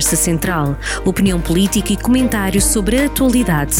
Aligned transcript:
Conversa 0.00 0.16
Central. 0.16 0.76
Opinião 1.04 1.38
política 1.38 1.92
e 1.92 1.96
comentários 1.96 2.64
sobre 2.64 3.02
a 3.02 3.04
atualidade. 3.04 3.76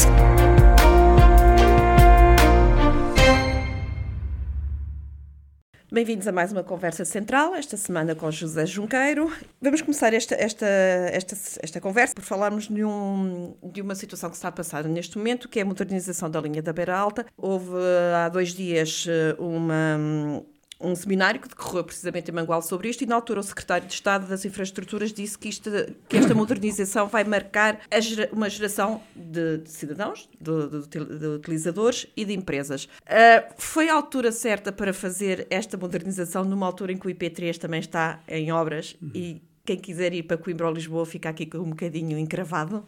Bem-vindos 5.91 6.29
a 6.29 6.33
mais 6.33 6.53
uma 6.53 6.63
conversa 6.63 7.07
central, 7.07 7.55
esta 7.55 7.77
semana 7.77 8.15
com 8.15 8.31
José 8.31 8.67
Junqueiro. 8.67 9.33
Vamos 9.63 9.81
começar 9.81 10.13
esta, 10.13 10.35
esta, 10.35 10.67
esta, 10.67 11.35
esta 11.63 11.81
conversa 11.81 12.15
por 12.15 12.23
falarmos 12.23 12.69
de, 12.69 12.85
um, 12.85 13.55
de 13.63 13.81
uma 13.81 13.95
situação 13.95 14.29
que 14.29 14.37
está 14.37 14.49
a 14.49 14.53
passar 14.53 14.85
neste 14.85 15.17
momento, 15.17 15.49
que 15.49 15.59
é 15.59 15.63
a 15.63 15.65
modernização 15.65 16.31
da 16.31 16.39
linha 16.39 16.61
da 16.61 16.73
Beira 16.73 16.97
Alta. 16.97 17.25
Houve 17.35 17.71
há 18.15 18.29
dois 18.29 18.53
dias 18.53 19.07
uma 19.39 20.45
um 20.81 20.95
seminário 20.95 21.41
que 21.41 21.49
decorreu 21.49 21.85
precisamente 21.85 22.31
em 22.31 22.35
Mangual 22.35 22.63
sobre 22.63 22.89
isto 22.89 23.03
e 23.03 23.07
na 23.07 23.15
altura 23.15 23.41
o 23.41 23.43
secretário 23.43 23.87
de 23.87 23.93
Estado 23.93 24.27
das 24.27 24.45
Infraestruturas 24.45 25.13
disse 25.13 25.39
que, 25.39 25.49
isto, 25.49 25.71
que 26.09 26.17
esta 26.17 26.35
modernização 26.35 27.07
vai 27.07 27.23
marcar 27.25 27.81
gera, 28.01 28.29
uma 28.33 28.49
geração 28.49 29.03
de, 29.15 29.59
de 29.59 29.71
cidadãos, 29.71 30.29
de, 30.41 30.87
de, 30.89 31.19
de, 31.19 31.27
utilizadores 31.27 32.07
e 32.17 32.25
de 32.25 32.33
empresas. 32.33 32.85
Uh, 32.85 33.55
foi 33.59 33.89
a 33.89 33.95
altura 33.95 34.33
certa 34.33 34.73
para 34.73 34.93
fazer 34.93 35.47
esta 35.51 35.77
modernização 35.77 36.45
numa 36.45 36.67
altura 36.67 36.93
em 36.93 36.97
que 36.97 37.07
o 37.07 37.11
IP3 37.11 37.59
também 37.59 37.81
está 37.81 38.21
em 38.27 38.51
obras 38.51 38.97
uhum. 39.03 39.11
e 39.15 39.43
quem 39.65 39.77
quiser 39.77 40.13
ir 40.15 40.23
para 40.23 40.39
Coimbra 40.39 40.67
ou 40.67 40.73
Lisboa 40.73 41.05
fica 41.05 41.29
aqui 41.29 41.47
com 41.47 41.59
um 41.59 41.71
bocadinho 41.71 42.19
encravado? 42.19 42.85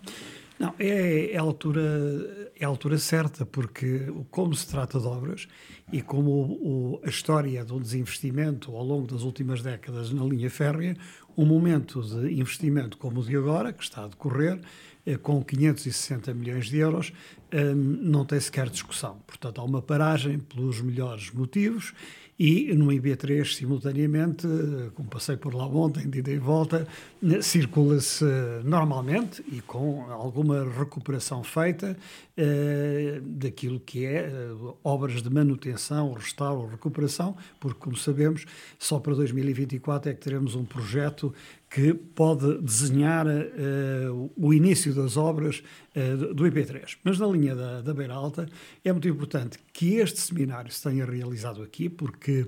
Não, 0.59 0.75
é, 0.79 1.33
é, 1.33 1.37
a 1.37 1.41
altura, 1.41 1.81
é 2.57 2.65
a 2.65 2.69
altura 2.69 2.99
certa, 2.99 3.45
porque 3.45 4.07
como 4.31 4.55
se 4.55 4.67
trata 4.67 5.01
de 5.01 5.07
obras 5.07 5.49
e 5.93 6.01
como 6.01 6.31
o, 6.31 6.95
o, 6.95 7.01
a 7.05 7.09
história 7.09 7.65
do 7.65 7.81
desinvestimento 7.81 8.75
ao 8.75 8.85
longo 8.85 9.07
das 9.07 9.23
últimas 9.23 9.63
décadas 9.63 10.13
na 10.13 10.25
linha 10.25 10.51
férrea, 10.51 10.97
um 11.37 11.47
momento 11.47 12.03
de 12.03 12.33
investimento 12.35 12.97
como 12.97 13.21
o 13.21 13.25
de 13.25 13.37
agora, 13.37 13.73
que 13.73 13.83
está 13.83 14.05
a 14.05 14.09
decorrer, 14.09 14.61
eh, 15.05 15.17
com 15.17 15.43
560 15.43 16.33
milhões 16.35 16.67
de 16.67 16.79
euros, 16.79 17.13
eh, 17.51 17.75
não 17.75 18.25
tem 18.25 18.39
sequer 18.39 18.69
discussão. 18.69 19.19
Portanto, 19.27 19.61
há 19.61 19.65
uma 19.65 19.83
paragem 19.83 20.39
pelos 20.39 20.81
melhores 20.81 21.31
motivos 21.31 21.95
e 22.45 22.75
no 22.75 22.87
IB3, 22.87 23.55
simultaneamente, 23.55 24.49
como 24.97 25.09
passei 25.09 25.37
por 25.37 25.55
lá 25.55 25.65
ontem, 25.65 26.11
de 26.11 26.19
ida 26.19 26.33
e 26.33 26.39
volta, 26.39 26.89
circula-se 27.41 28.25
normalmente 28.65 29.45
e 29.47 29.61
com 29.61 30.11
alguma 30.11 30.65
recuperação 30.65 31.45
feita 31.45 31.97
eh, 32.37 33.21
daquilo 33.23 33.79
que 33.79 34.05
é 34.05 34.27
eh, 34.27 34.51
obras 34.83 35.23
de 35.23 35.31
manutenção, 35.31 36.15
restauro, 36.15 36.67
recuperação, 36.67 37.37
porque, 37.61 37.79
como 37.79 37.97
sabemos, 37.97 38.45
só 38.77 38.99
para 38.99 39.15
2024 39.15 40.11
é 40.11 40.15
que 40.15 40.21
teremos 40.21 40.57
um 40.57 40.65
projeto 40.65 41.33
que 41.73 41.95
pode 41.95 42.59
desenhar 42.59 43.27
uh, 43.27 44.31
o 44.37 44.53
início 44.53 44.95
das 44.95 45.17
obras 45.17 45.63
uh, 45.97 46.35
do 46.35 46.45
IP3. 46.45 46.99
Mas 47.03 47.19
na 47.19 47.27
linha 47.27 47.57
da, 47.57 47.81
da 47.81 47.95
Beira 47.95 48.13
Alta 48.13 48.47
é 48.85 48.93
muito 48.93 49.09
importante 49.09 49.59
que 49.73 49.95
este 49.95 50.21
seminário 50.21 50.71
se 50.71 50.83
tenha 50.83 51.07
realizado 51.07 51.63
aqui, 51.63 51.89
porque 51.89 52.47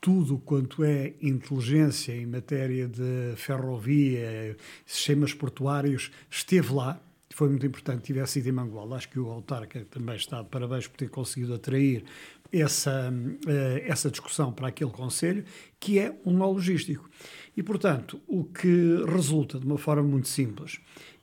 tudo 0.00 0.38
quanto 0.38 0.82
é 0.82 1.14
inteligência 1.22 2.12
em 2.12 2.26
matéria 2.26 2.88
de 2.88 3.34
ferrovia, 3.36 4.56
sistemas 4.84 5.32
portuários, 5.32 6.10
esteve 6.28 6.72
lá. 6.74 7.00
Foi 7.30 7.48
muito 7.48 7.66
importante 7.66 8.00
que 8.00 8.06
tivesse 8.06 8.40
ido 8.40 8.48
em 8.48 8.52
Mangual. 8.52 8.94
Acho 8.94 9.08
que 9.08 9.20
o 9.20 9.30
autarca 9.30 9.86
também 9.90 10.16
está 10.16 10.42
de 10.42 10.48
parabéns 10.48 10.88
por 10.88 10.96
ter 10.96 11.08
conseguido 11.08 11.54
atrair 11.54 12.04
essa, 12.52 13.10
uh, 13.10 13.50
essa 13.84 14.10
discussão 14.10 14.52
para 14.52 14.68
aquele 14.68 14.90
Conselho, 14.90 15.44
que 15.78 15.98
é 15.98 16.14
um 16.24 16.32
nó 16.32 16.50
logístico. 16.50 17.08
E, 17.56 17.62
portanto, 17.62 18.20
o 18.26 18.44
que 18.44 19.04
resulta 19.06 19.58
de 19.58 19.66
uma 19.66 19.78
forma 19.78 20.02
muito 20.02 20.28
simples 20.28 20.80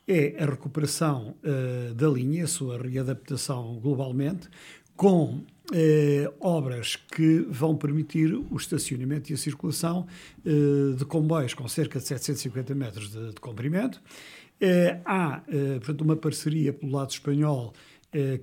é 0.08 0.36
a 0.42 0.46
recuperação 0.46 1.36
uh, 1.44 1.94
da 1.94 2.08
linha, 2.08 2.44
a 2.44 2.48
sua 2.48 2.78
readaptação 2.78 3.80
globalmente, 3.80 4.50
com 4.96 5.36
uh, 5.36 6.34
obras 6.40 6.96
que 6.96 7.46
vão 7.50 7.76
permitir 7.76 8.34
o 8.34 8.56
estacionamento 8.56 9.32
e 9.32 9.34
a 9.34 9.38
circulação 9.38 10.06
de 10.98 11.06
comboios 11.06 11.54
com 11.54 11.68
cerca 11.68 12.00
de 12.00 12.06
750 12.06 12.76
metros 12.76 13.12
de, 13.12 13.30
de 13.30 13.40
comprimento. 13.40 14.02
há, 15.06 15.42
portanto, 15.80 16.02
uma 16.02 16.16
parceria 16.16 16.74
pelo 16.74 16.92
lado 16.92 17.12
espanhol 17.12 17.74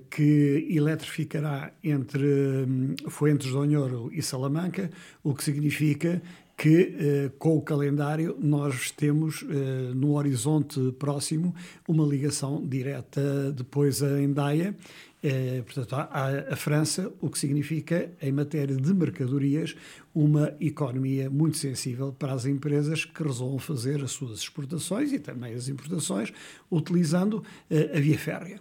que 0.09 0.67
eletrificará 0.69 1.71
entre 1.83 2.25
um, 2.25 2.95
Fuentes 3.09 3.47
de 3.47 3.55
Onhoro 3.55 4.09
e 4.11 4.21
Salamanca, 4.21 4.89
o 5.23 5.33
que 5.33 5.43
significa 5.43 6.21
que 6.61 6.95
eh, 6.99 7.31
com 7.39 7.57
o 7.57 7.61
calendário 7.63 8.37
nós 8.39 8.91
temos 8.91 9.43
eh, 9.49 9.95
no 9.95 10.13
horizonte 10.13 10.91
próximo 10.99 11.55
uma 11.87 12.05
ligação 12.05 12.63
direta 12.63 13.51
depois 13.51 14.03
a 14.03 14.21
Endaia, 14.21 14.75
eh, 15.23 15.63
portanto 15.65 15.95
à, 15.95 16.55
França, 16.55 17.11
o 17.19 17.31
que 17.31 17.39
significa 17.39 18.11
em 18.21 18.31
matéria 18.31 18.75
de 18.75 18.93
mercadorias 18.93 19.75
uma 20.13 20.53
economia 20.61 21.31
muito 21.31 21.57
sensível 21.57 22.13
para 22.13 22.33
as 22.33 22.45
empresas 22.45 23.05
que 23.05 23.23
resolvam 23.23 23.57
fazer 23.57 24.03
as 24.03 24.11
suas 24.11 24.37
exportações 24.37 25.11
e 25.11 25.17
também 25.17 25.55
as 25.55 25.67
importações 25.67 26.31
utilizando 26.69 27.43
a 27.71 27.99
via 27.99 28.19
férrea. 28.19 28.59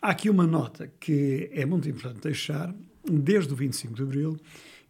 Há 0.00 0.10
aqui 0.10 0.28
uma 0.28 0.46
nota 0.46 0.90
que 1.00 1.48
é 1.52 1.64
muito 1.64 1.88
importante 1.88 2.20
deixar, 2.20 2.74
desde 3.02 3.52
o 3.52 3.56
25 3.56 3.94
de 3.94 4.02
Abril, 4.02 4.36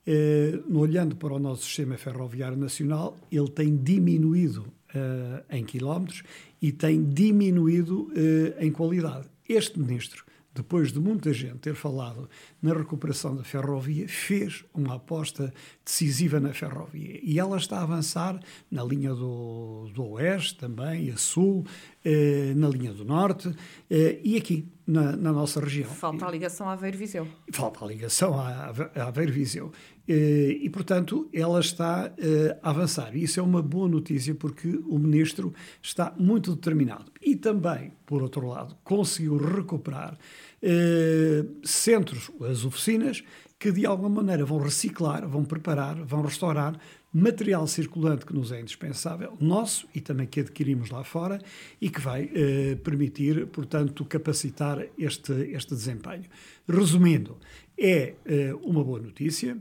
eh, 0.04 0.58
olhando 0.72 1.16
para 1.16 1.32
o 1.32 1.38
nosso 1.38 1.62
sistema 1.64 1.96
ferroviário 1.96 2.56
nacional, 2.56 3.16
ele 3.30 3.48
tem 3.48 3.76
diminuído 3.76 4.66
eh, 4.92 5.44
em 5.50 5.64
quilómetros 5.64 6.22
e 6.60 6.72
tem 6.72 7.04
diminuído 7.04 8.12
eh, 8.16 8.66
em 8.66 8.72
qualidade. 8.72 9.28
Este 9.48 9.78
ministro, 9.78 10.24
depois 10.56 10.92
de 10.92 10.98
muita 10.98 11.32
gente 11.32 11.58
ter 11.58 11.74
falado 11.74 12.28
na 12.60 12.72
recuperação 12.72 13.36
da 13.36 13.44
ferrovia, 13.44 14.08
fez 14.08 14.64
uma 14.74 14.94
aposta 14.96 15.52
decisiva 15.84 16.40
na 16.40 16.52
ferrovia. 16.52 17.20
E 17.22 17.38
ela 17.38 17.56
está 17.56 17.78
a 17.78 17.82
avançar 17.82 18.40
na 18.70 18.82
linha 18.82 19.14
do, 19.14 19.90
do 19.94 20.04
Oeste 20.12 20.56
também, 20.56 21.10
a 21.10 21.16
Sul, 21.16 21.64
eh, 22.04 22.54
na 22.56 22.68
linha 22.68 22.92
do 22.92 23.04
Norte 23.04 23.54
eh, 23.90 24.18
e 24.24 24.36
aqui 24.36 24.66
na, 24.86 25.16
na, 25.16 25.32
nossa 25.32 25.60
região. 25.60 25.90
Falta 25.90 26.26
a 26.26 26.30
ligação 26.30 26.68
à 26.68 26.72
Aveiro-Viseu. 26.72 27.26
Falta 27.52 27.84
a 27.84 27.88
ligação 27.88 28.38
à, 28.38 28.72
à 28.94 29.08
Aveiro-Viseu. 29.08 29.72
Eh, 30.08 30.58
e, 30.62 30.70
portanto, 30.70 31.28
ela 31.32 31.58
está 31.58 32.12
eh, 32.16 32.56
a 32.62 32.70
avançar. 32.70 33.16
E 33.16 33.24
isso 33.24 33.40
é 33.40 33.42
uma 33.42 33.60
boa 33.60 33.88
notícia 33.88 34.34
porque 34.34 34.68
o 34.86 34.98
Ministro 34.98 35.52
está 35.82 36.14
muito 36.16 36.54
determinado. 36.54 37.10
E 37.36 37.38
também, 37.38 37.92
por 38.06 38.22
outro 38.22 38.46
lado, 38.46 38.74
conseguiu 38.82 39.36
recuperar 39.36 40.16
eh, 40.62 41.44
centros, 41.62 42.30
as 42.40 42.64
oficinas, 42.64 43.22
que 43.58 43.70
de 43.70 43.84
alguma 43.84 44.08
maneira 44.08 44.42
vão 44.42 44.56
reciclar, 44.56 45.28
vão 45.28 45.44
preparar, 45.44 45.96
vão 45.96 46.22
restaurar 46.22 46.80
material 47.12 47.66
circulante 47.66 48.24
que 48.24 48.32
nos 48.32 48.52
é 48.52 48.60
indispensável, 48.62 49.36
nosso 49.38 49.86
e 49.94 50.00
também 50.00 50.26
que 50.26 50.40
adquirimos 50.40 50.88
lá 50.88 51.04
fora 51.04 51.38
e 51.78 51.90
que 51.90 52.00
vai 52.00 52.30
eh, 52.34 52.76
permitir, 52.76 53.46
portanto, 53.48 54.02
capacitar 54.06 54.86
este, 54.98 55.34
este 55.52 55.74
desempenho. 55.74 56.24
Resumindo, 56.66 57.36
é 57.76 58.14
eh, 58.24 58.54
uma 58.62 58.82
boa 58.82 58.98
notícia, 58.98 59.58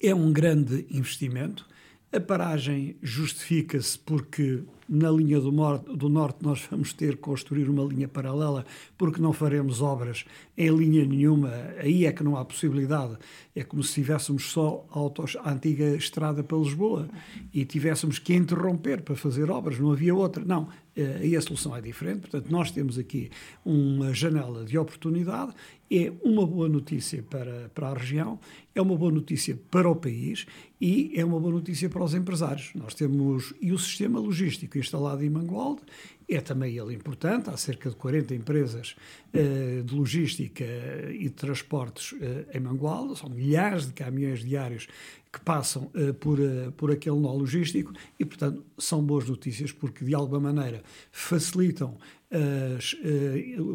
é 0.00 0.14
um 0.14 0.32
grande 0.32 0.86
investimento. 0.88 1.66
A 2.12 2.20
paragem 2.20 2.96
justifica-se 3.02 3.98
porque 3.98 4.62
na 4.90 5.08
linha 5.08 5.40
do, 5.40 5.52
do, 5.78 6.08
norte 6.08 6.38
nós 6.42 6.66
vamos 6.68 6.92
ter 6.92 7.12
que 7.12 7.22
construir 7.22 7.68
uma 7.70 7.84
linha 7.84 8.08
paralela 8.08 8.66
porque 8.98 9.22
não 9.22 9.32
faremos 9.32 9.80
obras 9.80 10.24
em 10.58 10.68
linha 10.68 11.04
nenhuma, 11.04 11.52
aí 11.78 12.04
é 12.04 12.12
que 12.12 12.24
não 12.24 12.36
há 12.36 12.44
possibilidade. 12.44 13.16
É 13.54 13.62
como 13.62 13.84
se 13.84 13.94
tivéssemos 13.94 14.50
só 14.50 14.84
autos, 14.90 15.36
a 15.36 15.52
antiga 15.52 15.96
estrada 15.96 16.42
para 16.42 16.58
Lisboa 16.58 17.08
e 17.54 17.64
tivéssemos 17.64 18.18
que 18.18 18.34
interromper 18.34 19.02
para 19.02 19.14
fazer 19.14 19.48
obras, 19.48 19.78
não 19.78 19.92
havia 19.92 20.14
outra. 20.14 20.44
Não, 20.44 20.68
eh, 20.96 21.20
aí 21.22 21.36
a 21.36 21.40
solução 21.40 21.76
é 21.76 21.80
diferente. 21.80 22.22
Portanto, 22.22 22.50
nós 22.50 22.72
temos 22.72 22.98
aqui 22.98 23.30
uma 23.64 24.12
janela 24.12 24.64
de 24.64 24.76
oportunidade 24.76 25.54
é 25.90 26.12
uma 26.22 26.46
boa 26.46 26.68
notícia 26.68 27.20
para, 27.20 27.68
para 27.74 27.88
a 27.88 27.94
região, 27.94 28.38
é 28.74 28.80
uma 28.80 28.96
boa 28.96 29.10
notícia 29.10 29.58
para 29.70 29.88
o 29.88 29.96
país 29.96 30.46
e 30.80 31.12
é 31.14 31.24
uma 31.24 31.38
boa 31.38 31.54
notícia 31.54 31.88
para 31.88 32.04
os 32.04 32.14
empresários. 32.14 32.70
Nós 32.74 32.94
temos, 32.94 33.52
e 33.60 33.72
o 33.72 33.78
sistema 33.78 34.18
logístico 34.20 34.78
instalado 34.78 35.24
em 35.24 35.30
Mangualde 35.30 35.82
é 36.28 36.40
também 36.40 36.78
ele 36.78 36.94
importante. 36.94 37.50
Há 37.50 37.56
cerca 37.56 37.90
de 37.90 37.96
40 37.96 38.34
empresas 38.34 38.94
uh, 39.34 39.82
de 39.82 39.94
logística 39.94 40.64
e 41.10 41.24
de 41.24 41.30
transportes 41.30 42.12
uh, 42.12 42.46
em 42.54 42.60
Mangualde, 42.60 43.18
são 43.18 43.28
milhares 43.28 43.86
de 43.86 43.92
caminhões 43.92 44.44
diários 44.44 44.86
que 45.32 45.40
passam 45.40 45.90
uh, 45.94 46.14
por, 46.14 46.38
por 46.76 46.90
aquele 46.90 47.18
nó 47.18 47.32
logístico 47.32 47.92
e, 48.18 48.24
portanto, 48.24 48.64
são 48.78 49.02
boas 49.02 49.28
notícias 49.28 49.72
porque, 49.72 50.04
de 50.04 50.14
alguma 50.14 50.52
maneira, 50.52 50.82
facilitam 51.10 51.98
as, 52.30 52.96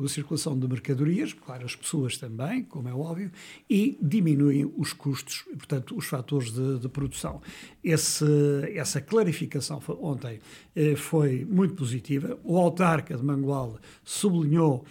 a 0.03 0.07
circulação 0.07 0.57
de 0.57 0.67
mercadorias, 0.67 1.33
claro, 1.33 1.65
as 1.65 1.75
pessoas 1.75 2.17
também, 2.17 2.63
como 2.63 2.87
é 2.87 2.93
óbvio, 2.93 3.31
e 3.69 3.97
diminuem 4.01 4.71
os 4.77 4.93
custos, 4.93 5.43
portanto, 5.57 5.95
os 5.97 6.05
fatores 6.05 6.51
de, 6.51 6.79
de 6.79 6.87
produção. 6.87 7.41
Esse, 7.83 8.25
essa 8.73 9.01
clarificação 9.01 9.81
ontem 9.99 10.39
foi 10.95 11.45
muito 11.45 11.75
positiva. 11.75 12.39
O 12.43 12.57
autarca 12.57 13.17
de 13.17 13.23
Mangualde 13.23 13.77
sublinhou 14.03 14.85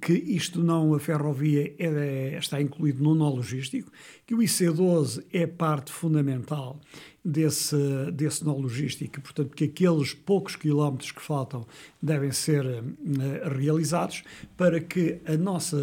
que 0.00 0.12
isto 0.12 0.62
não, 0.62 0.92
a 0.94 0.98
ferrovia 0.98 1.72
é, 1.78 2.36
está 2.36 2.60
incluído 2.60 3.02
no 3.02 3.14
nó 3.14 3.28
logístico, 3.28 3.92
que 4.26 4.34
o 4.34 4.38
IC12 4.38 5.24
é 5.32 5.46
parte 5.46 5.92
fundamental 5.92 6.80
desse, 7.28 7.76
desse 8.12 8.44
nó 8.44 8.54
logístico, 8.54 9.20
portanto, 9.20 9.54
que 9.54 9.64
aqueles 9.64 10.14
poucos 10.14 10.56
quilómetros 10.56 11.12
que 11.12 11.20
faltam 11.20 11.66
devem 12.00 12.32
ser 12.32 12.64
uh, 12.64 13.48
realizados 13.54 14.24
para 14.56 14.80
que 14.80 15.20
a 15.26 15.36
nossa, 15.36 15.76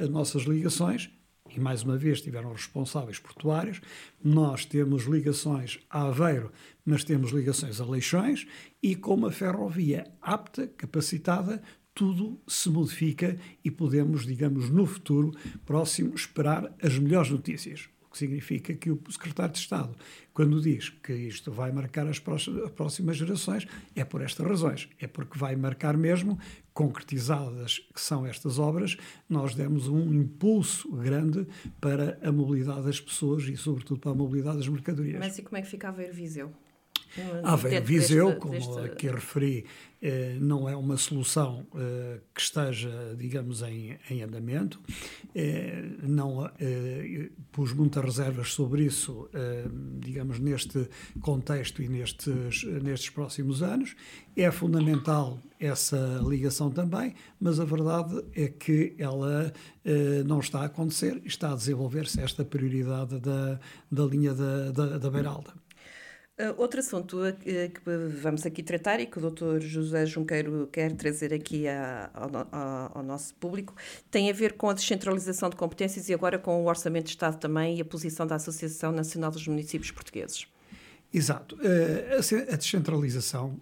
as 0.00 0.08
nossas 0.08 0.42
ligações, 0.44 1.10
e 1.54 1.60
mais 1.60 1.82
uma 1.82 1.98
vez 1.98 2.22
tiveram 2.22 2.52
responsáveis 2.52 3.18
portuários, 3.18 3.80
nós 4.24 4.64
temos 4.64 5.04
ligações 5.04 5.78
a 5.90 6.06
Aveiro, 6.06 6.50
mas 6.84 7.04
temos 7.04 7.30
ligações 7.32 7.80
a 7.80 7.84
Leixões, 7.84 8.46
e 8.82 8.94
com 8.94 9.14
uma 9.14 9.30
ferrovia 9.30 10.06
apta, 10.22 10.66
capacitada, 10.66 11.62
tudo 11.92 12.40
se 12.46 12.70
modifica 12.70 13.36
e 13.62 13.70
podemos, 13.70 14.24
digamos, 14.24 14.70
no 14.70 14.86
futuro 14.86 15.32
próximo, 15.66 16.14
esperar 16.14 16.72
as 16.80 16.98
melhores 16.98 17.30
notícias. 17.30 17.90
O 18.10 18.12
que 18.12 18.18
significa 18.18 18.74
que 18.74 18.90
o 18.90 19.00
secretário 19.08 19.52
de 19.52 19.60
Estado, 19.60 19.94
quando 20.34 20.60
diz 20.60 20.88
que 20.88 21.12
isto 21.12 21.52
vai 21.52 21.70
marcar 21.70 22.08
as 22.08 22.18
próximas 22.18 23.16
gerações, 23.16 23.68
é 23.94 24.04
por 24.04 24.20
estas 24.20 24.44
razões. 24.44 24.88
É 24.98 25.06
porque 25.06 25.38
vai 25.38 25.54
marcar 25.54 25.96
mesmo, 25.96 26.36
concretizadas 26.74 27.78
que 27.94 28.00
são 28.00 28.26
estas 28.26 28.58
obras, 28.58 28.96
nós 29.28 29.54
demos 29.54 29.86
um 29.86 30.12
impulso 30.12 30.90
grande 30.90 31.46
para 31.80 32.18
a 32.20 32.32
mobilidade 32.32 32.82
das 32.82 33.00
pessoas 33.00 33.44
e, 33.44 33.56
sobretudo, 33.56 34.00
para 34.00 34.10
a 34.10 34.14
mobilidade 34.14 34.56
das 34.56 34.66
mercadorias. 34.66 35.20
Mas 35.20 35.38
e 35.38 35.42
como 35.42 35.56
é 35.58 35.62
que 35.62 35.68
fica 35.68 35.88
a 35.88 35.92
Viseu? 37.14 37.40
Aveiro 37.46 37.84
Viseu, 37.84 38.26
deste, 38.26 38.40
como 38.40 38.54
deste... 38.54 38.78
aqui 38.80 39.08
referi, 39.08 39.66
eh, 40.02 40.38
não 40.40 40.66
é 40.66 40.74
uma 40.74 40.96
solução 40.96 41.66
eh, 41.74 42.20
que 42.34 42.40
esteja, 42.40 43.14
digamos, 43.18 43.60
em, 43.60 43.98
em 44.08 44.22
andamento. 44.22 44.80
Eh, 45.34 45.84
não 46.02 46.50
pus 47.52 47.72
muitas 47.72 48.02
reservas 48.02 48.52
sobre 48.52 48.84
isso, 48.84 49.28
digamos, 49.98 50.38
neste 50.38 50.88
contexto 51.20 51.82
e 51.82 51.88
nestes, 51.88 52.64
nestes 52.82 53.10
próximos 53.10 53.62
anos. 53.62 53.94
É 54.36 54.50
fundamental 54.50 55.38
essa 55.58 56.20
ligação 56.26 56.70
também, 56.70 57.14
mas 57.38 57.60
a 57.60 57.64
verdade 57.64 58.24
é 58.34 58.48
que 58.48 58.94
ela 58.98 59.52
não 60.26 60.40
está 60.40 60.60
a 60.60 60.64
acontecer, 60.66 61.20
está 61.24 61.52
a 61.52 61.56
desenvolver-se 61.56 62.20
esta 62.20 62.44
prioridade 62.44 63.18
da, 63.20 63.58
da 63.90 64.04
linha 64.04 64.32
da, 64.32 64.70
da, 64.70 64.98
da 64.98 65.10
Beiralda. 65.10 65.52
Uh, 66.40 66.54
outro 66.56 66.80
assunto 66.80 67.18
uh, 67.18 67.34
que 67.34 67.80
vamos 68.22 68.46
aqui 68.46 68.62
tratar 68.62 68.98
e 68.98 69.04
que 69.04 69.18
o 69.18 69.30
Dr. 69.30 69.60
José 69.60 70.06
Junqueiro 70.06 70.66
quer 70.72 70.90
trazer 70.92 71.34
aqui 71.34 71.68
a, 71.68 72.08
ao, 72.14 72.90
ao, 72.94 73.02
nosso 73.02 73.34
público 73.34 73.74
tem 74.10 74.30
a 74.30 74.32
ver 74.32 74.54
com 74.54 74.70
a 74.70 74.72
descentralização 74.72 75.50
de 75.50 75.56
competências 75.56 76.08
e 76.08 76.14
agora 76.14 76.38
com 76.38 76.62
o 76.62 76.66
Orçamento 76.66 77.04
de 77.04 77.10
Estado 77.10 77.36
também 77.36 77.76
e 77.76 77.82
a 77.82 77.84
posição 77.84 78.26
da 78.26 78.36
Associação 78.36 78.90
Nacional 78.90 79.30
dos 79.30 79.46
Municípios 79.46 79.90
Portugueses. 79.90 80.46
Exato. 81.12 81.56
Uh, 81.56 82.52
a 82.52 82.56
descentralização 82.56 83.58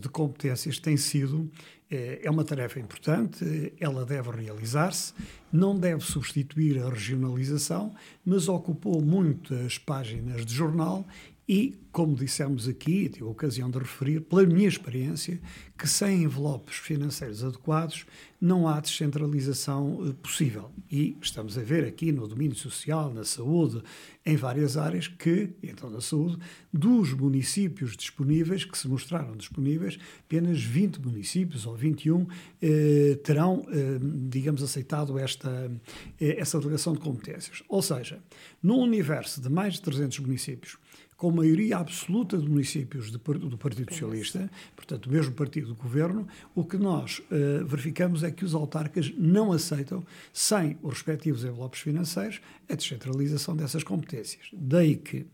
de 0.00 0.08
competências 0.08 0.78
tem 0.78 0.96
sido 0.96 1.50
é 1.90 2.28
uma 2.28 2.42
tarefa 2.42 2.80
importante, 2.80 3.72
ela 3.78 4.04
deve 4.04 4.30
realizar-se, 4.30 5.12
não 5.52 5.78
deve 5.78 6.02
substituir 6.02 6.82
a 6.82 6.88
regionalização, 6.88 7.94
mas 8.24 8.48
ocupou 8.48 9.00
muitas 9.00 9.78
páginas 9.78 10.44
de 10.44 10.52
jornal 10.52 11.06
e, 11.48 11.78
como 11.92 12.16
dissemos 12.16 12.66
aqui, 12.66 13.08
tive 13.08 13.24
a 13.24 13.28
ocasião 13.28 13.70
de 13.70 13.78
referir, 13.78 14.20
pela 14.20 14.46
minha 14.46 14.66
experiência, 14.66 15.38
que 15.76 15.86
sem 15.86 16.22
envelopes 16.22 16.76
financeiros 16.76 17.44
adequados 17.44 18.06
não 18.40 18.66
há 18.68 18.80
descentralização 18.80 20.06
eh, 20.06 20.12
possível. 20.22 20.70
E 20.90 21.16
estamos 21.20 21.56
a 21.58 21.62
ver 21.62 21.84
aqui 21.84 22.12
no 22.12 22.26
domínio 22.26 22.56
social, 22.56 23.12
na 23.12 23.24
saúde, 23.24 23.82
em 24.24 24.36
várias 24.36 24.76
áreas, 24.76 25.06
que, 25.06 25.50
então 25.62 25.90
na 25.90 26.00
saúde, 26.00 26.38
dos 26.72 27.12
municípios 27.12 27.96
disponíveis, 27.96 28.64
que 28.64 28.76
se 28.76 28.88
mostraram 28.88 29.36
disponíveis, 29.36 29.98
apenas 30.20 30.62
20 30.62 31.00
municípios 31.00 31.66
ou 31.66 31.76
21 31.76 32.26
eh, 32.60 33.18
terão, 33.22 33.66
eh, 33.68 33.98
digamos, 34.28 34.62
aceitado 34.62 35.18
esta, 35.18 35.70
eh, 36.20 36.36
essa 36.38 36.58
delegação 36.58 36.94
de 36.94 37.00
competências. 37.00 37.62
Ou 37.68 37.82
seja, 37.82 38.22
num 38.62 38.78
universo 38.78 39.40
de 39.40 39.50
mais 39.50 39.74
de 39.74 39.82
300 39.82 40.20
municípios, 40.20 40.78
com 41.24 41.30
maioria 41.30 41.78
absoluta 41.78 42.36
de 42.36 42.46
municípios 42.46 43.10
de, 43.10 43.16
do 43.16 43.56
Partido 43.56 43.90
Socialista, 43.90 44.50
portanto, 44.76 45.06
o 45.06 45.10
mesmo 45.10 45.32
partido 45.32 45.68
do 45.68 45.74
governo, 45.74 46.28
o 46.54 46.62
que 46.62 46.76
nós 46.76 47.20
uh, 47.20 47.64
verificamos 47.64 48.22
é 48.22 48.30
que 48.30 48.44
os 48.44 48.54
autarcas 48.54 49.10
não 49.16 49.50
aceitam, 49.50 50.04
sem 50.34 50.76
os 50.82 50.92
respectivos 50.92 51.42
envelopes 51.42 51.80
financeiros, 51.80 52.42
a 52.68 52.74
descentralização 52.74 53.56
dessas 53.56 53.82
competências. 53.82 54.48
Daí 54.52 54.96
que 54.96 55.24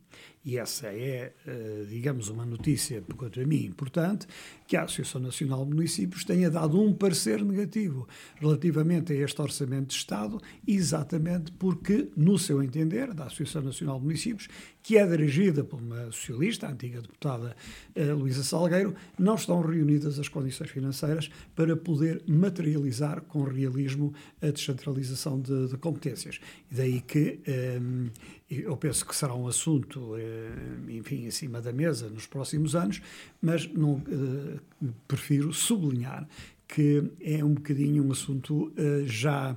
e 0.44 0.56
essa 0.56 0.86
é, 0.86 1.34
eh, 1.46 1.84
digamos, 1.88 2.28
uma 2.28 2.46
notícia, 2.46 3.02
quanto 3.14 3.40
a 3.40 3.44
mim, 3.44 3.66
importante, 3.66 4.26
que 4.66 4.74
a 4.74 4.84
Associação 4.84 5.20
Nacional 5.20 5.66
de 5.66 5.74
Municípios 5.74 6.24
tenha 6.24 6.50
dado 6.50 6.80
um 6.80 6.94
parecer 6.94 7.44
negativo 7.44 8.08
relativamente 8.36 9.12
a 9.12 9.16
este 9.16 9.40
Orçamento 9.42 9.88
de 9.88 9.94
Estado, 9.94 10.40
exatamente 10.66 11.52
porque, 11.52 12.08
no 12.16 12.38
seu 12.38 12.62
entender, 12.62 13.12
da 13.12 13.24
Associação 13.24 13.62
Nacional 13.62 13.98
de 13.98 14.04
Municípios, 14.04 14.48
que 14.82 14.96
é 14.96 15.06
dirigida 15.06 15.62
por 15.62 15.80
uma 15.80 16.06
socialista, 16.06 16.66
a 16.66 16.70
antiga 16.70 17.00
deputada 17.00 17.54
uh, 17.94 18.14
Luísa 18.14 18.42
Salgueiro, 18.42 18.94
não 19.18 19.34
estão 19.34 19.60
reunidas 19.60 20.18
as 20.18 20.28
condições 20.28 20.70
financeiras 20.70 21.30
para 21.54 21.76
poder 21.76 22.22
materializar 22.26 23.20
com 23.22 23.42
realismo 23.42 24.12
a 24.40 24.50
descentralização 24.50 25.40
de, 25.40 25.68
de 25.68 25.76
competências. 25.76 26.40
E 26.70 26.74
daí 26.74 27.00
que 27.00 27.40
um, 27.80 28.08
eu 28.50 28.76
penso 28.76 29.06
que 29.06 29.14
será 29.14 29.32
um 29.32 29.46
assunto, 29.46 30.16
eh, 30.16 30.50
enfim, 30.88 31.24
em 31.24 31.30
cima 31.30 31.60
da 31.60 31.72
mesa 31.72 32.10
nos 32.10 32.26
próximos 32.26 32.74
anos, 32.74 33.00
mas 33.40 33.72
não, 33.72 34.02
eh, 34.08 34.58
prefiro 35.06 35.52
sublinhar 35.52 36.28
que 36.66 37.10
é 37.20 37.44
um 37.44 37.54
bocadinho 37.54 38.04
um 38.04 38.12
assunto 38.12 38.72
eh, 38.76 39.02
já 39.04 39.56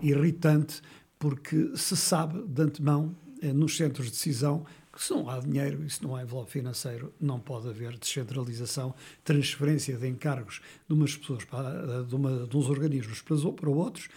irritante, 0.00 0.80
porque 1.18 1.72
se 1.74 1.96
sabe 1.96 2.46
de 2.46 2.62
antemão, 2.62 3.14
nos 3.42 3.76
centros 3.76 4.06
de 4.06 4.12
decisão, 4.12 4.64
que 4.92 5.02
se 5.02 5.12
não 5.12 5.28
há 5.30 5.38
dinheiro 5.38 5.84
e 5.84 5.90
se 5.90 6.02
não 6.02 6.16
há 6.16 6.22
envelope 6.22 6.50
financeiro, 6.50 7.12
não 7.20 7.38
pode 7.38 7.68
haver 7.68 7.96
descentralização, 7.96 8.94
transferência 9.24 9.96
de 9.96 10.08
encargos 10.08 10.60
de 10.88 10.94
umas 10.94 11.16
pessoas 11.16 11.44
para, 11.44 12.02
de, 12.02 12.14
uma, 12.14 12.46
de 12.46 12.56
uns 12.56 12.68
organismos 12.68 13.22
para, 13.22 13.36
para 13.52 13.70
outros. 13.70 14.08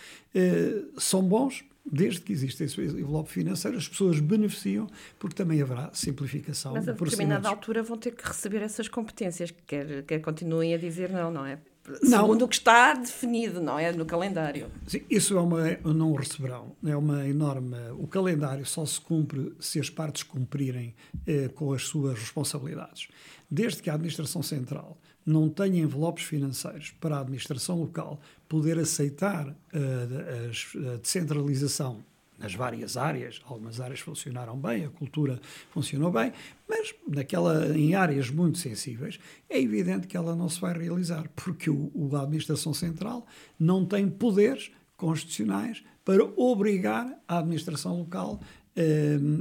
são 0.97 1.21
bons, 1.21 1.63
desde 1.85 2.21
que 2.21 2.33
existe 2.33 2.63
esse 2.63 2.81
envelope 2.81 3.29
financeiro, 3.29 3.77
as 3.77 3.87
pessoas 3.87 4.19
beneficiam, 4.19 4.87
porque 5.19 5.35
também 5.35 5.61
haverá 5.61 5.91
simplificação. 5.93 6.73
Mas 6.73 6.87
a 6.87 6.93
determinada 6.93 7.47
altura 7.47 7.83
vão 7.83 7.97
ter 7.97 8.11
que 8.11 8.25
receber 8.25 8.61
essas 8.61 8.87
competências, 8.87 9.53
quer, 9.67 10.03
quer 10.03 10.19
continuem 10.19 10.73
a 10.73 10.77
dizer 10.77 11.09
não, 11.11 11.31
não 11.31 11.45
é? 11.45 11.59
Não. 12.01 12.21
Segundo 12.21 12.45
o 12.45 12.47
que 12.47 12.55
está 12.55 12.93
definido, 12.93 13.61
não 13.61 13.77
é? 13.77 13.91
No 13.91 14.05
calendário. 14.05 14.71
Sim, 14.87 15.01
isso 15.09 15.37
é 15.37 15.41
uma. 15.41 15.77
Não 15.83 16.13
receberão. 16.13 16.75
É 16.85 16.95
uma 16.95 17.27
enorme. 17.27 17.75
O 17.99 18.07
calendário 18.07 18.65
só 18.65 18.85
se 18.85 19.01
cumpre 19.01 19.53
se 19.59 19.79
as 19.79 19.89
partes 19.89 20.23
cumprirem 20.23 20.95
eh, 21.27 21.49
com 21.49 21.73
as 21.73 21.83
suas 21.83 22.17
responsabilidades. 22.17 23.09
Desde 23.51 23.81
que 23.81 23.89
a 23.89 23.95
Administração 23.95 24.41
Central 24.41 24.97
não 25.25 25.49
tenha 25.49 25.81
envelopes 25.81 26.23
financeiros 26.23 26.91
para 26.99 27.17
a 27.17 27.21
administração 27.21 27.79
local 27.79 28.19
poder 28.47 28.77
aceitar 28.77 29.47
uh, 29.47 30.93
a 30.93 30.97
descentralização 30.97 32.03
nas 32.37 32.53
várias 32.53 32.97
áreas, 32.97 33.41
algumas 33.45 33.79
áreas 33.79 33.99
funcionaram 33.99 34.57
bem, 34.57 34.85
a 34.85 34.89
cultura 34.89 35.39
funcionou 35.69 36.11
bem, 36.11 36.33
mas 36.67 36.93
naquela, 37.07 37.75
em 37.77 37.95
áreas 37.95 38.29
muito 38.29 38.57
sensíveis, 38.57 39.19
é 39.49 39.59
evidente 39.59 40.07
que 40.07 40.17
ela 40.17 40.35
não 40.35 40.49
se 40.49 40.59
vai 40.59 40.77
realizar, 40.77 41.29
porque 41.35 41.69
o, 41.69 41.91
o, 41.93 42.15
a 42.15 42.23
administração 42.23 42.73
central 42.73 43.25
não 43.59 43.85
tem 43.85 44.09
poderes 44.09 44.71
constitucionais 44.97 45.83
para 46.03 46.23
obrigar 46.35 47.07
a 47.27 47.39
administração 47.39 47.97
local 47.97 48.39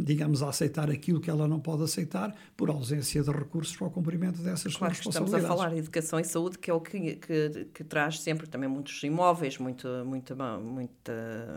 digamos, 0.05 0.43
a 0.43 0.51
aceitar 0.51 0.91
aquilo 0.91 1.21
que 1.21 1.31
ela 1.31 1.49
não 1.49 1.59
pode 1.59 1.83
aceitar 1.83 2.35
por 2.57 2.69
ausência 2.69 3.23
de 3.23 3.31
recursos 3.31 3.75
para 3.75 3.87
o 3.87 3.91
cumprimento 3.91 4.43
dessas 4.43 4.77
claro, 4.77 4.93
responsabilidades. 4.93 5.45
Estamos 5.45 5.45
a 5.45 5.65
falar 5.65 5.75
de 5.75 5.79
educação 5.79 6.21
e 6.21 6.25
saúde, 6.25 6.59
que 6.59 6.71
é 6.71 6.75
o 6.75 6.81
que, 6.81 7.17
que, 7.17 7.67
que 7.73 7.85
traz 7.85 8.21
sempre 8.21 8.47
também 8.47 8.69
muitos 8.69 9.03
imóveis, 9.03 9.57
muito, 9.57 9.89
muito, 10.05 10.37
muito, 10.37 11.13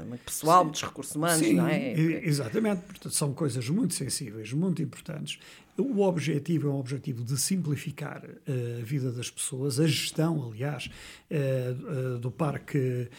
muito 0.08 0.24
pessoal, 0.24 0.60
Sim. 0.60 0.64
muitos 0.66 0.84
recursos 0.84 1.16
humanos, 1.16 1.46
Sim, 1.46 1.54
não 1.56 1.68
é? 1.68 1.92
Exatamente, 1.92 2.82
portanto, 2.82 3.14
são 3.14 3.34
coisas 3.34 3.68
muito 3.70 3.94
sensíveis, 3.94 4.54
muito 4.54 4.82
importantes. 4.82 5.40
O 5.78 6.02
objetivo 6.04 6.70
é 6.70 6.72
um 6.72 6.80
objetivo 6.80 7.22
de 7.22 7.38
simplificar 7.38 8.24
uh, 8.24 8.80
a 8.80 8.84
vida 8.84 9.12
das 9.12 9.30
pessoas, 9.30 9.78
a 9.78 9.86
gestão, 9.86 10.50
aliás, 10.50 10.90
uh, 11.30 12.16
uh, 12.16 12.20
do 12.20 12.32
parque 12.32 13.10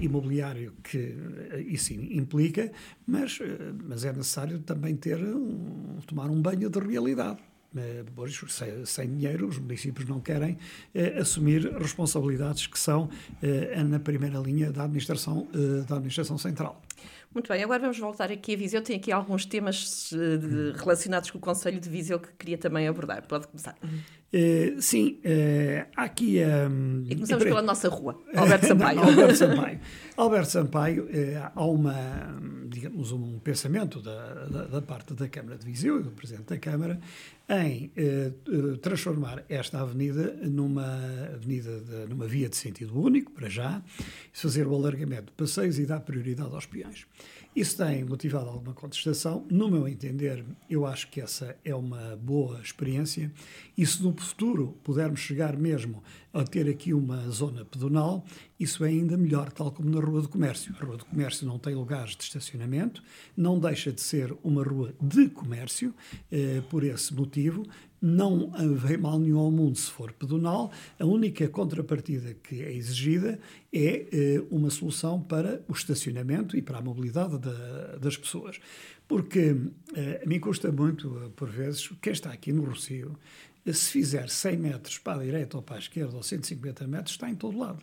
imobiliário 0.00 0.72
que 0.82 1.14
isso 1.66 1.92
implica, 1.92 2.72
mas, 3.06 3.38
mas 3.84 4.02
é 4.02 4.12
necessário 4.12 4.60
também 4.60 4.96
ter 4.96 5.18
um, 5.18 5.98
tomar 6.06 6.30
um 6.30 6.40
banho 6.40 6.70
de 6.70 6.78
realidade. 6.78 7.38
Pois, 8.14 8.40
sem, 8.86 9.10
dinheiro, 9.10 9.46
os 9.46 9.58
municípios 9.58 10.08
não 10.08 10.20
querem 10.20 10.56
assumir 11.20 11.70
responsabilidades 11.74 12.66
que 12.66 12.78
são 12.78 13.10
na 13.86 14.00
primeira 14.00 14.38
linha 14.38 14.72
da 14.72 14.84
administração, 14.84 15.46
da 15.86 15.96
administração 15.96 16.38
central. 16.38 16.80
Muito 17.32 17.48
bem, 17.52 17.62
agora 17.62 17.80
vamos 17.80 17.98
voltar 17.98 18.32
aqui 18.32 18.54
a 18.54 18.56
Viseu. 18.56 18.82
Tem 18.82 18.96
aqui 18.96 19.12
alguns 19.12 19.44
temas 19.44 20.10
eh, 20.12 20.36
de, 20.38 20.72
relacionados 20.78 21.30
com 21.30 21.38
o 21.38 21.40
Conselho 21.40 21.78
de 21.78 21.88
Viseu 21.88 22.18
que 22.18 22.32
queria 22.32 22.56
também 22.56 22.88
abordar. 22.88 23.26
Pode 23.26 23.46
começar. 23.46 23.76
Uh, 24.30 24.80
sim, 24.82 25.18
uh, 25.24 25.88
aqui. 25.96 26.38
Um, 26.42 27.04
e 27.08 27.14
começamos 27.14 27.44
pela 27.44 27.62
nossa 27.62 27.88
rua, 27.88 28.20
Alberto 28.36 28.66
Sampaio. 28.66 29.00
Alberto 29.00 29.36
Sampaio. 29.36 29.80
Alberto 30.18 30.50
Sampaio, 30.50 31.04
uh, 31.04 31.50
há 31.54 31.64
uma, 31.64 31.94
digamos, 32.68 33.10
um 33.10 33.38
pensamento 33.38 34.02
da, 34.02 34.44
da, 34.44 34.64
da, 34.66 34.82
parte 34.82 35.14
da 35.14 35.26
Câmara 35.28 35.56
de 35.56 35.64
Viseu, 35.64 36.02
do 36.02 36.10
Presidente 36.10 36.48
da 36.48 36.58
Câmara, 36.58 37.00
em 37.48 37.90
transformar 38.82 39.42
esta 39.48 39.80
avenida 39.80 40.36
numa 40.42 40.84
avenida, 41.32 41.80
de, 41.80 42.06
numa 42.06 42.26
via 42.26 42.50
de 42.50 42.56
sentido 42.56 43.00
único, 43.00 43.32
para 43.32 43.48
já, 43.48 43.82
fazer 44.30 44.66
o 44.66 44.74
alargamento 44.74 45.26
de 45.26 45.32
passeios 45.32 45.78
e 45.78 45.86
dar 45.86 46.00
prioridade 46.00 46.54
aos 46.54 46.66
peões. 46.66 47.06
Isso 47.58 47.76
tem 47.76 48.04
motivado 48.04 48.48
alguma 48.48 48.72
contestação. 48.72 49.44
No 49.50 49.68
meu 49.68 49.88
entender, 49.88 50.44
eu 50.70 50.86
acho 50.86 51.10
que 51.10 51.20
essa 51.20 51.56
é 51.64 51.74
uma 51.74 52.14
boa 52.14 52.60
experiência. 52.60 53.32
E 53.76 53.84
se 53.84 54.00
no 54.00 54.12
futuro 54.22 54.76
pudermos 54.82 55.20
chegar 55.20 55.56
mesmo 55.56 56.02
a 56.32 56.44
ter 56.44 56.68
aqui 56.68 56.92
uma 56.92 57.28
zona 57.30 57.64
pedonal, 57.64 58.24
isso 58.58 58.84
é 58.84 58.88
ainda 58.88 59.16
melhor, 59.16 59.50
tal 59.50 59.72
como 59.72 59.90
na 59.90 60.00
Rua 60.00 60.22
do 60.22 60.28
Comércio. 60.28 60.74
A 60.78 60.84
Rua 60.84 60.96
do 60.96 61.04
Comércio 61.04 61.46
não 61.46 61.58
tem 61.58 61.74
lugares 61.74 62.16
de 62.16 62.22
estacionamento, 62.24 63.02
não 63.36 63.58
deixa 63.58 63.92
de 63.92 64.00
ser 64.00 64.36
uma 64.42 64.62
rua 64.62 64.94
de 65.00 65.28
comércio, 65.28 65.94
eh, 66.30 66.62
por 66.68 66.84
esse 66.84 67.14
motivo, 67.14 67.64
não 68.00 68.52
vem 68.76 68.96
mal 68.96 69.18
nenhum 69.18 69.40
ao 69.40 69.50
mundo 69.50 69.76
se 69.76 69.90
for 69.90 70.12
pedonal, 70.12 70.70
a 70.98 71.04
única 71.04 71.48
contrapartida 71.48 72.34
que 72.34 72.62
é 72.62 72.72
exigida 72.72 73.38
é 73.72 74.06
eh, 74.12 74.42
uma 74.50 74.70
solução 74.70 75.20
para 75.20 75.62
o 75.68 75.72
estacionamento 75.72 76.56
e 76.56 76.62
para 76.62 76.78
a 76.78 76.82
mobilidade 76.82 77.38
da, 77.38 77.96
das 77.96 78.16
pessoas. 78.16 78.60
Porque 79.08 79.56
eh, 79.96 80.22
a 80.22 80.28
mim 80.28 80.38
custa 80.38 80.70
muito, 80.70 81.20
eh, 81.24 81.30
por 81.34 81.48
vezes, 81.48 81.90
quem 82.00 82.12
está 82.12 82.30
aqui 82.30 82.52
no 82.52 82.64
Rocio, 82.64 83.16
se 83.72 83.90
fizer 83.90 84.28
100 84.28 84.56
metros 84.56 84.98
para 84.98 85.20
a 85.20 85.24
direita 85.24 85.56
ou 85.56 85.62
para 85.62 85.76
a 85.76 85.78
esquerda 85.78 86.16
ou 86.16 86.22
150 86.22 86.86
metros, 86.86 87.14
está 87.14 87.28
em 87.30 87.34
todo 87.34 87.58
lado. 87.58 87.82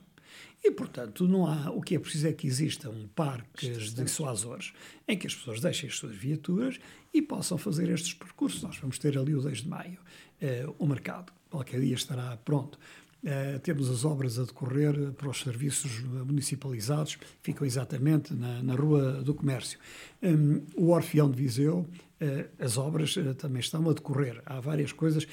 E, 0.64 0.72
portanto, 0.72 1.28
não 1.28 1.46
há, 1.46 1.70
o 1.70 1.80
que 1.80 1.96
é 1.96 2.00
preciso 2.00 2.28
é 2.28 2.34
que 2.34 2.48
existam 2.48 2.92
parques 3.14 3.94
dissuasores 3.94 4.74
em 5.08 5.16
que 5.16 5.28
as 5.28 5.36
pessoas 5.36 5.62
deixem 5.62 5.88
as 5.88 5.96
suas 5.96 6.16
viaturas 6.16 6.80
e 7.14 7.22
possam 7.22 7.58
fazer 7.58 7.90
estes 7.90 8.16
percursos. 8.16 8.64
Nós 8.64 8.78
vamos 8.78 8.98
ter 8.98 9.16
ali 9.18 9.36
o 9.36 9.42
2 9.42 9.60
de 9.60 9.68
maio, 9.68 10.00
eh, 10.42 10.66
o 10.80 10.88
mercado, 10.88 11.32
qualquer 11.52 11.80
dia 11.80 11.94
estará 11.94 12.36
pronto. 12.38 12.80
Uh, 13.24 13.60
temos 13.60 13.90
as 13.90 14.06
obras 14.06 14.38
a 14.38 14.44
decorrer 14.44 15.12
para 15.14 15.28
os 15.28 15.40
serviços 15.40 16.00
municipalizados, 16.02 17.18
ficam 17.42 17.66
exatamente 17.66 18.36
na, 18.36 18.62
na 18.62 18.76
Rua 18.76 19.24
do 19.24 19.34
Comércio. 19.34 19.80
Um, 20.22 20.62
o 20.76 20.92
Orfeão 20.92 21.32
de 21.32 21.36
Viseu, 21.36 21.80
uh, 22.22 22.64
as 22.64 22.78
obras 22.78 23.16
também 23.40 23.62
estão 23.62 23.90
a 23.90 23.94
decorrer. 23.94 24.44
Há 24.46 24.60
várias 24.60 24.92
coisas. 24.92 25.28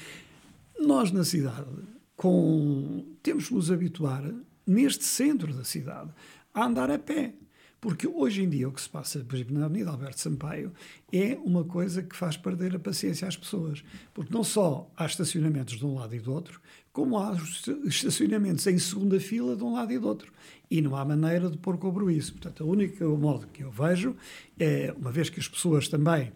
Nós, 0.85 1.13
na 1.13 1.23
cidade, 1.23 1.65
com, 2.17 3.05
temos 3.23 3.47
que 3.47 3.53
nos 3.53 3.71
habituar 3.71 4.21
neste 4.67 5.05
centro 5.05 5.53
da 5.53 5.63
cidade, 5.63 6.11
a 6.53 6.65
andar 6.65 6.91
a 6.91 6.99
pé. 6.99 7.33
Porque 7.79 8.07
hoje 8.07 8.43
em 8.43 8.49
dia 8.49 8.67
o 8.67 8.71
que 8.71 8.81
se 8.81 8.89
passa, 8.89 9.19
por 9.19 9.35
exemplo, 9.35 9.57
na 9.57 9.65
Avenida 9.65 9.89
Alberto 9.89 10.19
Sampaio, 10.19 10.71
é 11.11 11.37
uma 11.43 11.65
coisa 11.65 12.01
que 12.01 12.15
faz 12.15 12.37
perder 12.37 12.75
a 12.75 12.79
paciência 12.79 13.27
às 13.27 13.35
pessoas. 13.35 13.83
Porque 14.13 14.33
não 14.33 14.43
só 14.43 14.89
há 14.95 15.05
estacionamentos 15.05 15.77
de 15.77 15.85
um 15.85 15.95
lado 15.95 16.15
e 16.15 16.19
do 16.19 16.33
outro, 16.33 16.61
como 16.91 17.17
há 17.17 17.35
estacionamentos 17.85 18.67
em 18.67 18.77
segunda 18.77 19.19
fila 19.19 19.55
de 19.55 19.63
um 19.63 19.73
lado 19.73 19.91
e 19.91 19.99
do 19.99 20.07
outro. 20.07 20.31
E 20.69 20.81
não 20.81 20.95
há 20.95 21.03
maneira 21.03 21.49
de 21.49 21.57
pôr 21.57 21.77
cobro 21.77 22.09
isso. 22.09 22.33
Portanto, 22.33 22.63
o 22.63 22.69
único 22.69 23.05
modo 23.17 23.47
que 23.47 23.63
eu 23.63 23.71
vejo 23.71 24.15
é, 24.57 24.93
uma 24.97 25.11
vez 25.11 25.29
que 25.29 25.39
as 25.39 25.47
pessoas 25.47 25.87
também 25.87 26.31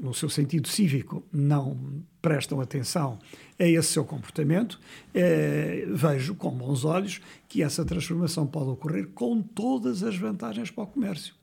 no 0.00 0.12
seu 0.12 0.28
sentido 0.28 0.66
cívico, 0.68 1.24
não 1.32 2.02
prestam 2.20 2.60
atenção 2.60 3.18
a 3.58 3.64
esse 3.64 3.92
seu 3.92 4.04
comportamento, 4.04 4.80
eh, 5.14 5.86
vejo 5.88 6.34
com 6.34 6.50
bons 6.50 6.84
olhos 6.84 7.20
que 7.48 7.62
essa 7.62 7.84
transformação 7.84 8.46
pode 8.46 8.70
ocorrer 8.70 9.08
com 9.08 9.40
todas 9.40 10.02
as 10.02 10.16
vantagens 10.16 10.70
para 10.70 10.84
o 10.84 10.86
comércio. 10.88 11.35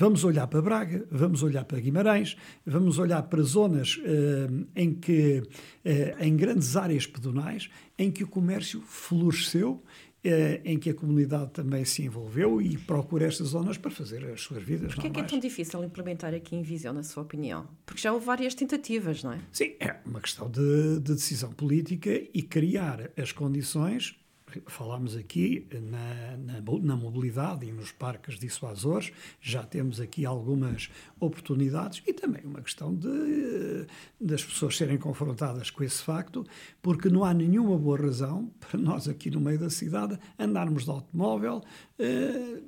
Vamos 0.00 0.24
olhar 0.24 0.46
para 0.46 0.62
Braga, 0.62 1.06
vamos 1.10 1.42
olhar 1.42 1.62
para 1.66 1.78
Guimarães, 1.78 2.34
vamos 2.64 2.98
olhar 2.98 3.22
para 3.24 3.42
zonas 3.42 4.00
eh, 4.02 4.48
em 4.74 4.94
que, 4.94 5.42
em 6.18 6.34
grandes 6.36 6.74
áreas 6.74 7.06
pedonais, 7.06 7.68
em 7.98 8.10
que 8.10 8.24
o 8.24 8.26
comércio 8.26 8.80
floresceu 8.80 9.82
eh, 10.22 10.60
em 10.66 10.78
que 10.78 10.90
a 10.90 10.94
comunidade 10.94 11.50
também 11.50 11.82
se 11.82 12.02
envolveu 12.02 12.60
e 12.60 12.76
procura 12.76 13.26
estas 13.26 13.48
zonas 13.48 13.78
para 13.78 13.90
fazer 13.90 14.22
as 14.26 14.42
suas 14.42 14.62
vidas 14.62 14.94
Porquê 14.94 15.08
é 15.08 15.10
que 15.10 15.20
é 15.20 15.22
tão 15.22 15.38
difícil 15.38 15.82
implementar 15.82 16.34
aqui 16.34 16.54
em 16.54 16.62
Viseu, 16.62 16.92
na 16.92 17.02
sua 17.02 17.22
opinião? 17.22 17.66
Porque 17.86 18.02
já 18.02 18.12
houve 18.12 18.26
várias 18.26 18.54
tentativas, 18.54 19.22
não 19.22 19.32
é? 19.32 19.38
Sim, 19.50 19.74
é 19.80 19.96
uma 20.04 20.20
questão 20.20 20.50
de, 20.50 21.00
de 21.00 21.14
decisão 21.14 21.50
política 21.52 22.10
e 22.34 22.42
criar 22.42 23.10
as 23.16 23.32
condições 23.32 24.19
falámos 24.66 25.16
aqui 25.16 25.66
na, 25.90 26.36
na, 26.36 26.60
na, 26.60 26.96
mobilidade 26.96 27.66
e 27.66 27.72
nos 27.72 27.92
parques 27.92 28.38
dissuasores, 28.38 29.12
já 29.40 29.62
temos 29.62 30.00
aqui 30.00 30.24
algumas 30.24 30.90
oportunidades 31.18 32.02
e 32.06 32.12
também 32.12 32.42
uma 32.44 32.60
questão 32.60 32.94
de 32.94 33.86
das 34.20 34.44
pessoas 34.44 34.76
serem 34.76 34.98
confrontadas 34.98 35.70
com 35.70 35.82
esse 35.82 36.02
facto, 36.02 36.46
porque 36.82 37.08
não 37.08 37.24
há 37.24 37.32
nenhuma 37.32 37.78
boa 37.78 37.98
razão 37.98 38.50
para 38.60 38.78
nós 38.78 39.08
aqui 39.08 39.30
no 39.30 39.40
meio 39.40 39.58
da 39.58 39.70
cidade 39.70 40.18
andarmos 40.38 40.84
de 40.84 40.90
automóvel. 40.90 41.62
Eh, 41.98 42.60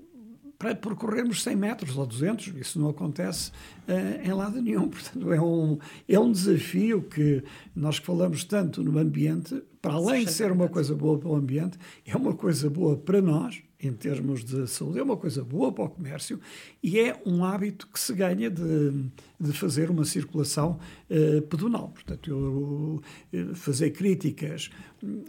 para 0.62 0.76
percorrermos 0.76 1.42
100 1.42 1.56
metros 1.56 1.98
ou 1.98 2.06
200, 2.06 2.54
isso 2.54 2.78
não 2.78 2.88
acontece 2.88 3.50
uh, 3.88 4.24
em 4.24 4.32
lado 4.32 4.62
nenhum. 4.62 4.86
Portanto, 4.88 5.32
é 5.32 5.42
um, 5.42 5.76
é 6.08 6.20
um 6.20 6.30
desafio 6.30 7.02
que 7.02 7.42
nós 7.74 7.98
que 7.98 8.06
falamos 8.06 8.44
tanto 8.44 8.80
no 8.80 8.96
ambiente, 8.96 9.60
para 9.82 9.94
além 9.94 10.24
de 10.24 10.32
ser 10.32 10.52
uma 10.52 10.68
coisa 10.68 10.94
boa 10.94 11.18
para 11.18 11.28
o 11.28 11.34
ambiente, 11.34 11.76
é 12.06 12.16
uma 12.16 12.32
coisa 12.32 12.70
boa 12.70 12.96
para 12.96 13.20
nós, 13.20 13.60
em 13.80 13.92
termos 13.92 14.44
de 14.44 14.68
saúde, 14.68 15.00
é 15.00 15.02
uma 15.02 15.16
coisa 15.16 15.42
boa 15.42 15.72
para 15.72 15.84
o 15.84 15.90
comércio 15.90 16.40
e 16.80 17.00
é 17.00 17.20
um 17.26 17.44
hábito 17.44 17.88
que 17.88 17.98
se 17.98 18.14
ganha 18.14 18.48
de, 18.48 19.10
de 19.42 19.52
fazer 19.52 19.90
uma 19.90 20.04
circulação 20.04 20.78
uh, 21.10 21.42
pedonal. 21.42 21.88
Portanto, 21.88 22.30
eu, 22.30 23.02
uh, 23.40 23.54
fazer 23.54 23.90
críticas, 23.90 24.70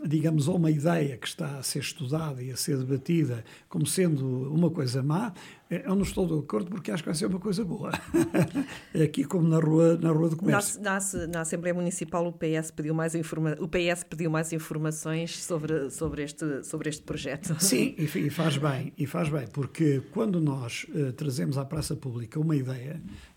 digamos, 0.06 0.48
a 0.48 0.52
uma 0.52 0.70
ideia 0.70 1.18
que 1.18 1.28
está 1.28 1.58
a 1.58 1.64
ser 1.64 1.80
estudada 1.80 2.42
e 2.44 2.52
a 2.52 2.56
ser 2.56 2.78
debatida 2.78 3.44
como 3.68 3.86
sendo 3.86 4.54
uma 4.54 4.70
coisa 4.70 5.02
má, 5.02 5.34
eh, 5.70 5.84
eu 5.86 5.96
não 5.96 6.04
estou 6.04 6.28
de 6.28 6.34
acordo 6.38 6.70
porque 6.70 6.92
acho 6.92 7.02
que 7.02 7.10
vai 7.10 7.16
ser 7.16 7.26
uma 7.26 7.40
coisa 7.40 7.66
boa. 7.66 7.92
Aqui 9.04 9.24
como 9.24 9.48
na 9.48 9.60
rua, 9.60 9.98
na 9.98 10.12
rua 10.12 10.30
do 10.30 10.38
comércio. 10.38 10.80
Na, 10.82 11.00
na, 11.00 11.28
na 11.28 11.42
Assembleia 11.42 11.74
Municipal 11.74 12.26
o 12.28 12.32
PS 12.32 12.70
pediu 12.72 12.94
mais, 12.94 13.16
informa 13.16 13.58
o 13.60 13.68
PS 13.68 14.04
pediu 14.04 14.30
mais 14.30 14.54
informações 14.54 15.44
sobre, 15.44 15.90
sobre, 15.90 16.24
este, 16.24 16.64
sobre 16.64 16.90
este 16.90 17.02
projeto. 17.04 17.56
Sim, 17.60 17.96
e, 17.98 18.04
e 18.04 18.30
faz 18.30 18.58
bem, 18.58 18.94
e 18.98 19.08
faz 19.08 19.30
bem, 19.30 19.48
porque 19.48 20.02
quando 20.12 20.40
nós 20.40 20.86
uh, 20.90 21.12
trazemos 21.14 21.58
à 21.58 21.66
praça 21.66 21.96
pública 21.96 22.40
uma 22.40 22.56
ideia, 22.56 23.02
eh, 23.02 23.33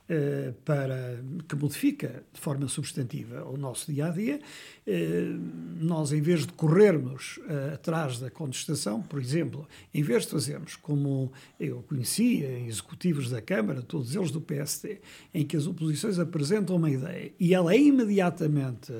para, 0.64 1.20
que 1.48 1.56
modifica 1.56 2.22
de 2.32 2.40
forma 2.40 2.68
substantiva 2.68 3.44
o 3.44 3.56
nosso 3.56 3.92
dia 3.92 4.06
a 4.06 4.10
dia. 4.10 4.40
Eh, 4.86 5.34
nós, 5.80 6.12
em 6.12 6.20
vez 6.20 6.46
de 6.46 6.52
corrermos 6.52 7.40
eh, 7.48 7.74
atrás 7.74 8.20
da 8.20 8.30
contestação, 8.30 9.02
por 9.02 9.20
exemplo, 9.20 9.68
em 9.92 10.02
vez 10.02 10.24
de 10.24 10.30
fazermos 10.30 10.76
como 10.76 11.32
eu 11.58 11.82
conhecia 11.88 12.60
executivos 12.60 13.30
da 13.30 13.42
Câmara, 13.42 13.82
todos 13.82 14.14
eles 14.14 14.30
do 14.30 14.40
PSD, 14.40 15.00
em 15.34 15.44
que 15.44 15.56
as 15.56 15.66
oposições 15.66 16.20
apresentam 16.20 16.76
uma 16.76 16.90
ideia 16.90 17.32
e 17.40 17.52
ela 17.52 17.74
é 17.74 17.78
imediatamente, 17.78 18.92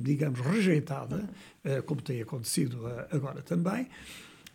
digamos, 0.00 0.40
rejeitada, 0.40 1.28
como 1.86 2.02
tem 2.02 2.20
acontecido 2.20 2.86
agora 3.10 3.40
também, 3.40 3.88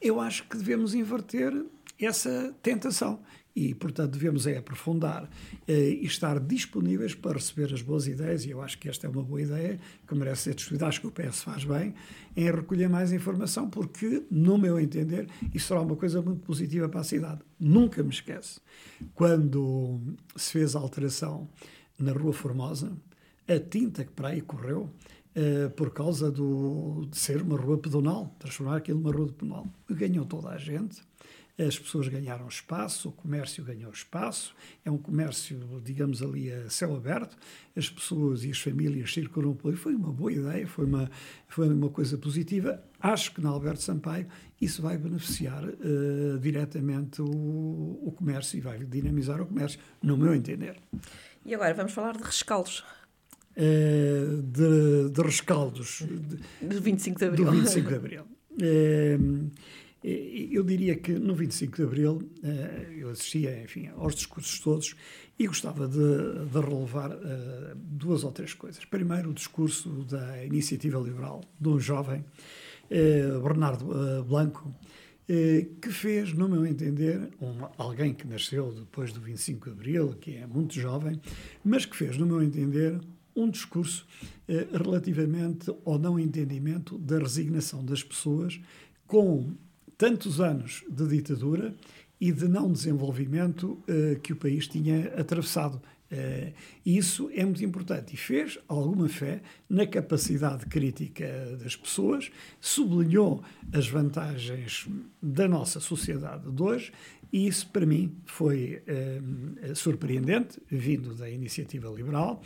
eu 0.01 0.20
acho 0.20 0.44
que 0.44 0.58
devemos 0.58 0.94
inverter 0.94 1.54
essa 2.00 2.54
tentação 2.62 3.20
e, 3.58 3.74
portanto, 3.74 4.12
devemos 4.12 4.46
é 4.46 4.56
aprofundar 4.56 5.28
eh, 5.68 5.90
e 5.90 6.06
estar 6.06 6.40
disponíveis 6.40 7.16
para 7.16 7.34
receber 7.34 7.74
as 7.74 7.82
boas 7.82 8.06
ideias, 8.08 8.46
e 8.46 8.52
eu 8.52 8.62
acho 8.62 8.78
que 8.78 8.88
esta 8.88 9.08
é 9.08 9.10
uma 9.10 9.24
boa 9.24 9.42
ideia, 9.42 9.80
que 10.08 10.14
merece 10.14 10.44
ser 10.44 10.54
discutida, 10.54 10.86
acho 10.86 11.02
que 11.02 11.08
o 11.08 11.12
PS 11.12 11.42
faz 11.42 11.66
bem, 11.66 11.96
em 12.36 12.52
recolher 12.52 12.88
mais 12.88 13.12
informação, 13.12 13.68
porque, 13.68 14.22
no 14.30 14.60
meu 14.60 14.80
entender, 14.80 15.28
isso 15.56 15.70
será 15.70 15.82
uma 15.82 15.96
coisa 15.96 16.22
muito 16.22 16.42
positiva 16.42 16.88
para 16.88 17.00
a 17.00 17.04
cidade. 17.04 17.42
Nunca 17.60 18.04
me 18.04 18.12
esquece, 18.12 18.60
quando 19.16 20.00
se 20.36 20.52
fez 20.52 20.76
a 20.76 20.80
alteração 20.80 21.50
na 21.98 22.12
Rua 22.12 22.34
Formosa, 22.34 22.96
a 23.48 23.60
tinta 23.60 24.06
que 24.06 24.12
para 24.12 24.30
aí 24.30 24.42
correu, 24.42 24.90
Uh, 25.38 25.70
por 25.70 25.92
causa 25.92 26.32
do, 26.32 27.06
de 27.12 27.16
ser 27.16 27.44
uma 27.44 27.56
rua 27.56 27.78
pedonal, 27.78 28.36
transformar 28.40 28.78
aquilo 28.78 29.00
numa 29.00 29.16
rua 29.16 29.28
pedonal. 29.28 29.68
Ganhou 29.88 30.26
toda 30.26 30.50
a 30.50 30.58
gente, 30.58 31.04
as 31.60 31.80
pessoas 31.80 32.08
ganharam 32.08 32.48
espaço, 32.48 33.10
o 33.10 33.12
comércio 33.12 33.64
ganhou 33.64 33.92
espaço, 33.92 34.56
é 34.86 34.92
um 34.92 34.98
comércio, 34.98 35.82
digamos 35.84 36.22
ali, 36.22 36.52
a 36.52 36.70
céu 36.70 36.96
aberto, 36.96 37.36
as 37.76 37.90
pessoas 37.90 38.44
e 38.44 38.52
as 38.52 38.60
famílias 38.60 39.12
circulam 39.12 39.56
por 39.56 39.70
ali. 39.70 39.78
Foi 39.78 39.96
uma 39.96 40.12
boa 40.12 40.32
ideia, 40.32 40.68
foi 40.68 40.86
uma, 40.86 41.10
foi 41.48 41.68
uma 41.68 41.90
coisa 41.90 42.16
positiva. 42.16 42.84
Acho 43.00 43.34
que 43.34 43.42
na 43.42 43.50
Alberto 43.50 43.82
Sampaio 43.82 44.28
isso 44.62 44.84
vai 44.84 44.98
beneficiar 45.00 45.64
uh, 45.64 46.40
diretamente 46.40 47.24
o, 47.24 47.26
o 48.04 48.12
comércio 48.16 48.58
e 48.58 48.62
vai 48.62 48.78
dinamizar 48.86 49.42
o 49.42 49.46
comércio, 49.48 49.80
no 50.02 50.16
meu 50.16 50.36
entender. 50.36 50.78
E 51.44 51.56
agora 51.56 51.74
vamos 51.74 51.92
falar 51.92 52.18
de 52.18 52.24
rescaldos. 52.24 52.84
Uh, 53.56 54.44
de, 54.44 55.10
de 55.10 55.22
rescaldos. 55.24 56.04
De, 56.62 56.68
do 56.68 56.82
25 56.82 57.18
de 57.18 57.26
Abril. 57.26 57.46
Do 57.46 57.52
25 57.52 57.90
de 57.90 57.96
Abril. 57.96 58.24
Uh, 58.52 59.50
eu 60.04 60.63
diria 60.63 60.96
que 60.96 61.12
no 61.13 61.34
25 61.34 61.75
de 61.75 61.84
Abril 61.84 62.30
eh, 62.44 62.96
eu 63.00 63.10
assistia, 63.10 63.63
enfim, 63.63 63.89
aos 63.96 64.13
discursos 64.13 64.60
todos 64.60 64.96
e 65.39 65.48
gostava 65.48 65.88
de, 65.88 65.98
de 65.98 66.60
relevar 66.60 67.12
uh, 67.12 67.75
duas 67.75 68.24
ou 68.24 68.32
três 68.32 68.54
coisas. 68.54 68.84
Primeiro, 68.86 69.32
o 69.32 69.34
discurso 69.34 69.89
da 70.06 70.44
Iniciativa 70.46 71.00
Liberal 71.00 71.42
de 71.60 71.70
um 71.70 71.80
jovem, 71.80 72.20
uh, 72.22 73.42
Bernardo 73.42 74.24
Blanco, 74.24 74.74
que 75.82 75.92
fez, 75.92 76.32
no 76.32 76.48
meu 76.48 76.66
entender, 76.66 77.30
um, 77.42 77.68
alguém 77.77 78.13
que 78.13 78.25
nasceu 78.25 78.72
depois 78.72 79.12
do 79.12 79.20
25 79.20 79.66
de 79.66 79.72
Abril, 79.72 80.16
que 80.22 80.38
é 80.38 80.48
muito 80.48 80.74
jovem, 80.74 81.20
mas 81.66 81.86
que 81.86 81.98
fez, 81.98 82.18
no 82.18 82.25
meu 82.25 82.42
entender, 82.42 82.98
um 83.36 83.50
discurso 83.50 84.08
relativamente 84.72 85.70
ao 85.84 86.00
não 86.00 86.18
entendimento 86.18 86.98
da 86.98 87.20
resignação 87.20 87.84
das 87.84 88.01
pessoas 88.01 88.58
com 89.06 89.54
tantos 89.98 90.39
anos 90.39 90.84
de 90.89 91.08
ditadura 91.08 91.74
e 92.20 92.32
de 92.32 92.48
não 92.48 92.72
desenvolvimento 92.72 93.84
uh, 93.88 94.20
que 94.22 94.34
o 94.34 94.36
país 94.36 94.68
tinha 94.68 95.08
atravessado. 95.20 95.82
Uh, 96.10 96.54
isso 96.86 97.30
é 97.34 97.44
muito 97.44 97.63
importante 97.66 98.13
e 98.13 98.18
fez 98.18 98.58
alguma 98.68 99.10
fé 99.10 99.42
na 99.70 99.86
capacidade 99.86 100.66
crítica 100.66 101.27
das 101.62 101.75
pessoas, 101.75 102.32
sublinhou 102.62 103.44
as 103.74 103.88
vantagens 103.88 104.88
da 105.22 105.48
nossa 105.48 105.80
sociedade 105.80 106.50
de 106.50 106.63
hoje 106.63 106.94
e 107.31 107.48
isso, 107.48 107.67
para 107.67 107.86
mim, 107.86 108.15
foi 108.25 108.81
uh, 108.88 109.75
surpreendente, 109.75 110.62
vindo 110.69 111.13
da 111.13 111.29
iniciativa 111.29 111.89
liberal, 111.89 112.41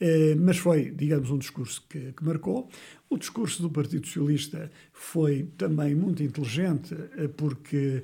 uh, 0.00 0.40
mas 0.40 0.58
foi, 0.58 0.90
digamos, 0.90 1.30
um 1.30 1.38
discurso 1.38 1.82
que, 1.88 2.12
que, 2.12 2.24
marcou. 2.24 2.68
O 3.08 3.16
discurso 3.16 3.62
do 3.62 3.70
Partido 3.70 4.06
Socialista 4.06 4.70
foi 4.92 5.48
também 5.56 5.94
muito 5.94 6.22
inteligente, 6.22 6.94
uh, 6.94 7.28
porque 7.36 8.02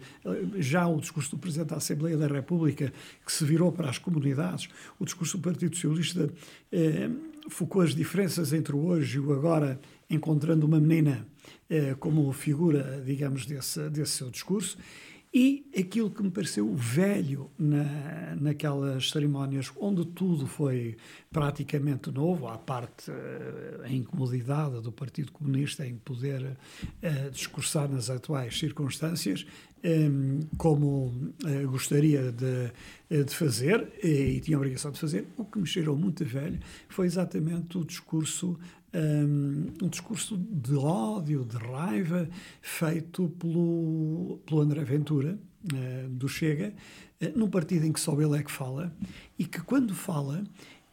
já 0.57 0.87
o 0.87 1.01
discurso 1.01 1.33
do 1.33 1.39
Presidente 1.39 1.69
da 1.69 1.77
Assembleia 1.77 2.17
da 2.17 2.27
República, 2.27 2.93
que 3.25 3.33
se 3.33 3.45
virou 3.45 3.71
para 3.71 3.91
as 3.91 3.99
comunidades, 3.99 4.69
o 4.99 5.05
discurso 5.05 5.37
do 5.37 5.43
Partido 5.43 5.75
Socialista 5.75 6.31
focou 7.51 7.83
as 7.83 7.95
diferenças 7.95 8.53
entre 8.53 8.75
o 8.75 8.87
hoje 8.87 9.17
e 9.17 9.21
o 9.21 9.33
agora, 9.33 9.79
encontrando 10.09 10.65
uma 10.65 10.81
menina 10.81 11.27
como 11.99 12.33
figura, 12.33 13.03
digamos, 13.05 13.45
desse, 13.47 13.91
desse 13.91 14.13
seu 14.13 14.31
discurso. 14.31 14.79
E 15.35 15.65
aquilo 15.75 16.11
que 16.11 16.23
me 16.23 16.31
pareceu 16.31 16.75
velho 16.75 17.51
na, 17.59 18.37
naquelas 18.39 19.09
cerimónias 19.09 19.73
onde 19.81 20.05
tudo 20.05 20.47
foi 20.47 20.99
praticamente 21.31 22.11
novo, 22.11 22.49
à 22.49 22.59
parte 22.59 23.11
uh, 23.11 23.83
a 23.83 23.91
incomodidade 23.91 24.83
do 24.83 24.93
Partido 24.93 25.33
Comunista 25.33 25.87
em 25.87 25.97
poder 25.97 26.43
uh, 26.45 27.31
discursar 27.31 27.89
nas 27.89 28.11
atuais 28.11 28.59
circunstâncias, 28.59 29.47
um, 29.83 29.89
ehm, 29.89 30.41
como 30.59 31.07
uh, 31.07 31.71
gostaria 31.71 32.31
de, 32.31 33.25
de 33.25 33.35
fazer, 33.35 33.91
e, 34.05 34.37
e 34.37 34.41
tinha 34.41 34.59
a 34.59 34.61
obrigação 34.61 34.91
de 34.91 35.01
fazer, 35.01 35.27
o 35.39 35.47
que 35.47 35.59
me 35.59 35.67
cheirou 35.67 35.97
muito 35.97 36.27
velho 36.27 36.61
foi 36.91 37.07
exatamente 37.07 37.79
o 37.79 37.85
discurso 37.87 38.59
um, 38.95 39.89
discurso 39.89 40.37
de 40.37 40.75
ódio, 40.75 41.45
de 41.45 41.57
raiva, 41.57 42.29
feito 42.61 43.29
pelo, 43.39 44.41
pelo 44.47 44.61
André 44.61 44.85
Ventura, 44.85 45.39
uh, 45.65 46.09
do 46.09 46.29
Chega, 46.29 46.75
uh, 47.21 47.39
num 47.39 47.49
partido 47.49 47.87
em 47.87 47.93
que 47.93 48.01
só 48.01 48.21
ele 48.21 48.39
é 48.39 48.43
que 48.43 48.53
fala, 48.53 48.95
e 49.39 49.45
que 49.45 49.61
quando 49.61 49.95
fala 49.95 50.45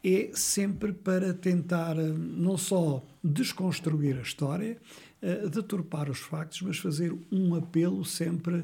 é 0.02 0.30
sempre 0.34 0.94
para 0.94 1.34
tentar 1.34 1.98
uh, 1.98 2.18
não 2.18 2.58
só 2.58 3.06
desconstruir 3.24 4.18
a 4.18 4.22
história, 4.22 4.78
deturpar 5.52 6.10
os 6.10 6.20
factos, 6.20 6.62
mas 6.62 6.78
fazer 6.78 7.14
um 7.30 7.54
apelo 7.54 8.06
sempre 8.06 8.64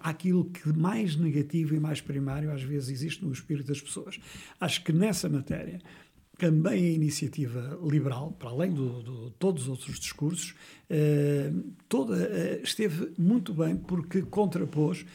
àquilo 0.00 0.46
que 0.46 0.72
mais 0.72 1.14
negativo 1.14 1.74
e 1.74 1.78
mais 1.78 2.00
primário 2.00 2.50
às 2.50 2.62
vezes 2.62 2.88
existe 2.88 3.22
no 3.22 3.30
espírito 3.30 3.66
das 3.66 3.78
pessoas. 3.78 4.18
Acho 4.58 4.82
que 4.82 4.94
nessa 4.94 5.28
matéria 5.28 5.78
também 6.42 6.86
a 6.86 6.90
iniciativa 6.90 7.78
liberal, 7.88 8.32
para 8.36 8.50
além 8.50 8.74
de 8.74 9.30
todos 9.38 9.62
os 9.62 9.68
outros 9.68 10.00
discursos, 10.00 10.56
eh, 10.90 11.52
toda, 11.88 12.16
eh, 12.20 12.60
esteve 12.64 13.12
muito 13.16 13.54
bem 13.54 13.76
porque 13.76 14.22
contrapôs 14.22 15.06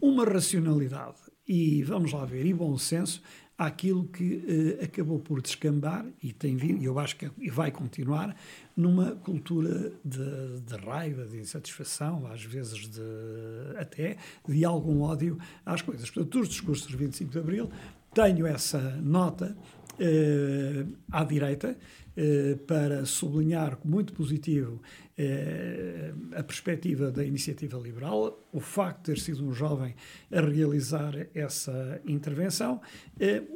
uma 0.00 0.24
racionalidade 0.24 1.18
e, 1.46 1.80
vamos 1.84 2.12
lá 2.12 2.24
ver, 2.24 2.44
e 2.44 2.52
bom 2.52 2.76
senso 2.76 3.22
àquilo 3.56 4.08
que 4.08 4.76
eh, 4.80 4.84
acabou 4.84 5.20
por 5.20 5.40
descambar 5.40 6.04
e 6.20 6.32
tem 6.32 6.56
vindo, 6.56 6.82
e 6.82 6.86
eu 6.86 6.98
acho 6.98 7.14
que 7.14 7.30
vai 7.52 7.70
continuar, 7.70 8.34
numa 8.76 9.12
cultura 9.12 9.92
de, 10.04 10.60
de, 10.60 10.76
raiva, 10.84 11.24
de 11.24 11.38
insatisfação, 11.38 12.26
às 12.26 12.42
vezes 12.42 12.88
de, 12.88 13.00
até 13.78 14.16
de 14.48 14.64
algum 14.64 15.02
ódio 15.02 15.38
às 15.64 15.82
coisas. 15.82 16.10
Portanto, 16.10 16.40
os 16.40 16.48
discursos 16.48 16.90
do 16.90 16.98
25 16.98 17.30
de 17.30 17.38
Abril, 17.38 17.70
tenho 18.12 18.44
essa 18.44 18.80
nota 19.00 19.56
à 21.10 21.24
direita, 21.24 21.76
eh, 22.16 22.56
para 22.64 23.04
sublinhar 23.04 23.76
muito 23.84 24.12
positivo 24.12 24.80
eh, 25.18 26.12
a 26.36 26.44
perspectiva 26.44 27.10
da 27.10 27.24
iniciativa 27.24 27.76
liberal, 27.76 28.48
o 28.52 28.60
facto 28.60 28.98
de 28.98 29.04
ter 29.06 29.18
sido 29.18 29.44
um 29.44 29.52
jovem 29.52 29.96
a 30.30 30.40
realizar 30.40 31.14
essa 31.34 32.00
intervenção, 32.06 32.80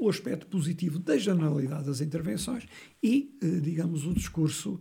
o 0.00 0.08
aspecto 0.08 0.48
positivo 0.48 0.98
da 0.98 1.16
generalidade 1.16 1.86
das 1.86 2.00
intervenções 2.00 2.66
e, 3.00 3.32
digamos, 3.62 4.04
o 4.04 4.12
discurso 4.12 4.80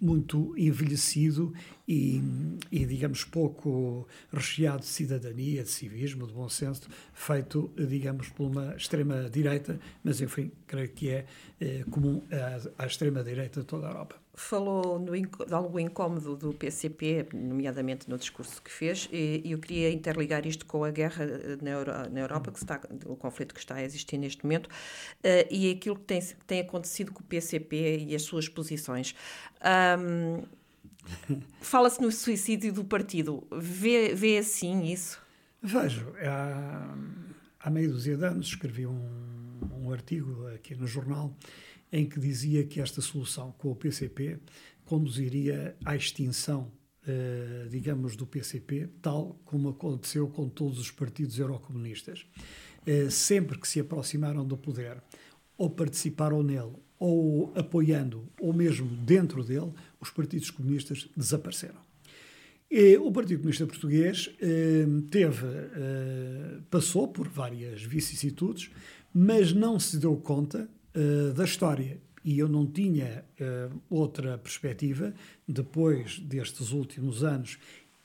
muito 0.00 0.54
envelhecido 0.56 1.52
e, 1.86 2.20
e, 2.72 2.86
digamos, 2.86 3.24
pouco 3.24 4.06
recheado 4.32 4.80
de 4.80 4.86
cidadania, 4.86 5.62
de 5.62 5.68
civismo, 5.68 6.26
de 6.26 6.32
bom 6.32 6.48
senso, 6.48 6.88
feito, 7.12 7.70
digamos, 7.76 8.28
por 8.30 8.46
uma 8.46 8.74
extrema-direita, 8.74 9.78
mas, 10.02 10.20
enfim, 10.20 10.50
creio 10.66 10.88
que 10.88 11.10
é 11.10 11.26
eh, 11.60 11.84
comum 11.90 12.22
à, 12.78 12.84
à 12.84 12.86
extrema-direita 12.86 13.60
de 13.60 13.66
toda 13.66 13.86
a 13.86 13.90
Europa. 13.90 14.16
Falou 14.36 14.98
no, 14.98 15.12
de 15.12 15.54
algo 15.54 15.78
incómodo 15.78 16.34
do 16.34 16.52
PCP, 16.52 17.28
nomeadamente 17.32 18.10
no 18.10 18.18
discurso 18.18 18.60
que 18.60 18.70
fez, 18.70 19.08
e 19.12 19.42
eu 19.44 19.58
queria 19.58 19.92
interligar 19.92 20.44
isto 20.46 20.66
com 20.66 20.82
a 20.84 20.90
guerra 20.90 21.24
eh, 21.24 21.58
na, 21.60 21.70
Euro, 21.70 21.92
na 22.10 22.20
Europa, 22.20 22.50
que 22.50 22.58
está, 22.58 22.80
o 23.06 23.14
conflito 23.14 23.54
que 23.54 23.60
está 23.60 23.76
a 23.76 23.82
existir 23.84 24.16
neste 24.16 24.42
momento, 24.42 24.66
uh, 24.66 25.46
e 25.50 25.70
aquilo 25.70 25.96
que 25.96 26.04
tem, 26.04 26.20
tem 26.46 26.60
acontecido 26.60 27.12
com 27.12 27.20
o 27.20 27.24
PCP 27.24 28.06
e 28.08 28.14
as 28.14 28.22
suas 28.22 28.48
posições. 28.48 29.14
Um, 29.62 30.42
Fala-se 31.60 32.00
no 32.00 32.10
suicídio 32.10 32.72
do 32.72 32.84
partido. 32.84 33.46
Vê, 33.52 34.14
vê 34.14 34.38
assim 34.38 34.84
isso? 34.84 35.20
Vejo. 35.62 36.12
Há, 36.20 36.96
há 37.60 37.70
meio 37.70 37.92
dúzia 37.92 38.16
de 38.16 38.24
anos 38.24 38.48
escrevi 38.48 38.86
um, 38.86 39.58
um 39.76 39.90
artigo 39.92 40.46
aqui 40.48 40.74
no 40.74 40.86
jornal 40.86 41.34
em 41.92 42.06
que 42.06 42.18
dizia 42.18 42.64
que 42.64 42.80
esta 42.80 43.00
solução 43.00 43.52
com 43.52 43.70
o 43.70 43.76
PCP 43.76 44.38
conduziria 44.84 45.76
à 45.84 45.94
extinção, 45.94 46.70
eh, 47.06 47.68
digamos, 47.70 48.16
do 48.16 48.26
PCP, 48.26 48.88
tal 49.00 49.40
como 49.44 49.68
aconteceu 49.68 50.28
com 50.28 50.48
todos 50.48 50.78
os 50.78 50.90
partidos 50.90 51.38
eurocomunistas. 51.38 52.26
Eh, 52.86 53.08
sempre 53.10 53.58
que 53.58 53.68
se 53.68 53.80
aproximaram 53.80 54.44
do 54.44 54.56
poder, 54.56 55.00
ou 55.56 55.70
participaram 55.70 56.42
nele, 56.42 56.74
ou 56.98 57.52
apoiando, 57.54 58.28
ou 58.40 58.52
mesmo 58.52 58.88
dentro 58.88 59.42
dele, 59.44 59.72
os 60.00 60.10
partidos 60.10 60.50
comunistas 60.50 61.08
desapareceram. 61.16 61.82
E 62.70 62.96
o 62.96 63.12
Partido 63.12 63.38
Comunista 63.38 63.66
Português 63.66 64.30
eh, 64.40 64.86
teve, 65.10 65.46
eh, 65.46 66.58
passou 66.70 67.06
por 67.06 67.28
várias 67.28 67.82
vicissitudes, 67.82 68.70
mas 69.12 69.52
não 69.52 69.78
se 69.78 69.98
deu 69.98 70.16
conta 70.16 70.68
eh, 70.92 71.32
da 71.34 71.44
história. 71.44 72.00
E 72.24 72.38
eu 72.38 72.48
não 72.48 72.66
tinha 72.66 73.22
outra 73.90 74.38
perspectiva, 74.38 75.12
depois 75.46 76.18
destes 76.18 76.72
últimos 76.72 77.22
anos 77.22 77.58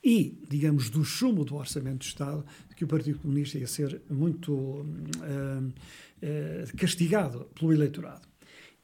e, 0.03 0.37
digamos, 0.49 0.89
do 0.89 1.03
chumbo 1.03 1.43
do 1.43 1.55
Orçamento 1.55 1.99
de 1.99 2.05
Estado, 2.05 2.45
que 2.75 2.83
o 2.83 2.87
Partido 2.87 3.19
Comunista 3.19 3.57
ia 3.57 3.67
ser 3.67 4.01
muito 4.09 4.53
uh, 4.53 4.83
uh, 5.67 6.77
castigado 6.77 7.49
pelo 7.55 7.73
eleitorado. 7.73 8.21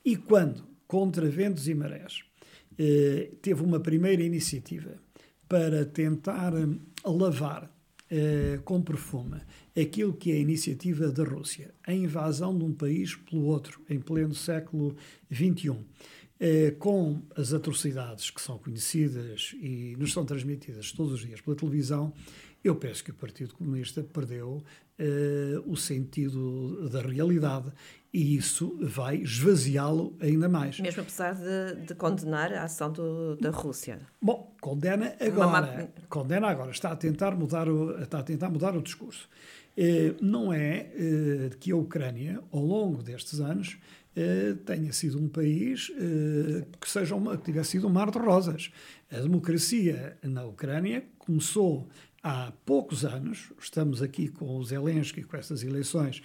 E 0.06 0.16
quando, 0.16 0.64
contra 0.88 1.28
ventos 1.28 1.68
e 1.68 1.74
marés, 1.74 2.24
uh, 2.74 3.36
teve 3.42 3.64
uma 3.64 3.80
primeira 3.80 4.24
iniciativa 4.24 5.00
para 5.50 5.86
tentar 5.86 6.54
lavar 7.04 7.72
com 8.64 8.82
perfume 8.82 9.42
aquilo 9.76 10.14
que 10.14 10.32
é 10.32 10.36
a 10.36 10.40
iniciativa 10.40 11.12
da 11.12 11.24
Rússia, 11.24 11.74
a 11.86 11.94
invasão 11.94 12.58
de 12.58 12.64
um 12.64 12.72
país 12.72 13.16
pelo 13.16 13.44
outro, 13.46 13.82
em 13.90 14.00
pleno 14.00 14.34
século 14.34 14.96
XXI, 15.32 15.76
eh, 16.38 16.72
com 16.72 17.22
as 17.36 17.54
atrocidades 17.54 18.30
que 18.30 18.42
são 18.42 18.58
conhecidas 18.58 19.56
e 19.62 19.96
nos 19.98 20.12
são 20.12 20.26
transmitidas 20.26 20.92
todos 20.92 21.14
os 21.14 21.22
dias 21.22 21.40
pela 21.40 21.56
televisão, 21.56 22.14
eu 22.62 22.76
penso 22.76 23.04
que 23.04 23.12
o 23.12 23.14
Partido 23.14 23.54
Comunista 23.54 24.04
perdeu 24.04 24.62
eh, 24.98 25.62
o 25.66 25.76
sentido 25.76 26.90
da 26.90 27.02
realidade 27.02 27.72
e 28.14 28.38
isso 28.38 28.78
vai 28.82 29.18
esvaziá-lo 29.18 30.16
ainda 30.22 30.48
mais. 30.48 30.80
Mesmo 30.80 31.02
apesar 31.02 31.36
de, 31.36 31.86
de 31.86 31.94
condenar 31.96 32.54
a 32.54 32.64
ação 32.64 32.90
do, 32.90 33.36
da 33.36 33.50
Rússia. 33.50 34.00
Bom, 34.22 34.56
condena 34.62 35.14
agora. 35.20 35.90
Condena 36.08 36.48
agora. 36.48 36.72
Está 36.72 36.92
a 36.92 36.96
tentar 36.96 37.36
mudar 37.36 37.68
o, 37.68 38.02
está 38.02 38.20
a 38.20 38.24
tentar 38.24 38.50
mudar 38.50 38.74
o 38.74 38.82
discurso. 38.82 39.28
Eh, 39.76 40.16
não 40.22 40.54
é 40.54 40.88
eh, 40.96 41.50
que 41.60 41.74
a 41.74 41.76
Ucrânia, 41.76 42.42
ao 42.54 42.62
longo 42.62 43.04
destes 43.04 43.42
anos, 43.42 43.78
tenha 44.66 44.94
sido 44.94 45.20
um 45.20 45.28
país 45.28 45.92
que, 46.80 46.90
seja 46.90 47.16
uma, 47.16 47.38
que 47.38 47.44
tivesse 47.44 47.72
sido 47.72 47.88
um 47.88 47.92
mar 47.92 48.10
de 48.10 48.18
rosas. 48.18 48.72
A 49.12 49.20
democracia 49.20 50.18
na 50.24 50.46
Ucrânia 50.46 51.06
começou 51.18 51.88
há 52.24 52.52
poucos 52.66 53.06
anos, 53.06 53.52
estamos 53.60 54.02
aqui 54.02 54.30
com 54.30 54.58
o 54.58 54.64
Zelensky, 54.64 55.22
com 55.22 55.38
estas 55.38 55.64
eleições, 55.64 56.24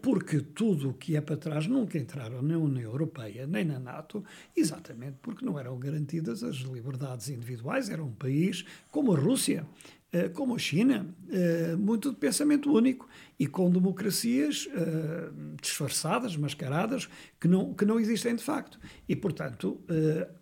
porque 0.00 0.40
tudo 0.40 0.88
o 0.88 0.94
que 0.94 1.16
é 1.16 1.20
para 1.20 1.36
trás 1.36 1.66
nunca 1.66 1.98
entraram 1.98 2.40
na 2.40 2.56
União 2.56 2.90
Europeia 2.90 3.46
nem 3.46 3.62
na 3.62 3.78
NATO, 3.78 4.24
exatamente 4.56 5.18
porque 5.20 5.44
não 5.44 5.58
eram 5.58 5.78
garantidas 5.78 6.42
as 6.42 6.56
liberdades 6.56 7.28
individuais. 7.28 7.90
Era 7.90 8.02
um 8.02 8.12
país 8.12 8.64
como 8.90 9.12
a 9.12 9.18
Rússia, 9.18 9.66
eh, 10.00 10.01
como 10.34 10.54
a 10.54 10.58
China, 10.58 11.06
eh, 11.30 11.74
muito 11.76 12.10
de 12.10 12.16
pensamento 12.16 12.70
único 12.70 13.08
e 13.38 13.46
com 13.46 13.70
democracias 13.70 14.68
eh, 14.70 15.30
disfarçadas, 15.60 16.36
mascaradas, 16.36 17.08
que 17.40 17.48
não, 17.48 17.72
que 17.72 17.86
não 17.86 17.98
existem 17.98 18.36
de 18.36 18.42
facto. 18.42 18.78
E, 19.08 19.16
portanto, 19.16 19.80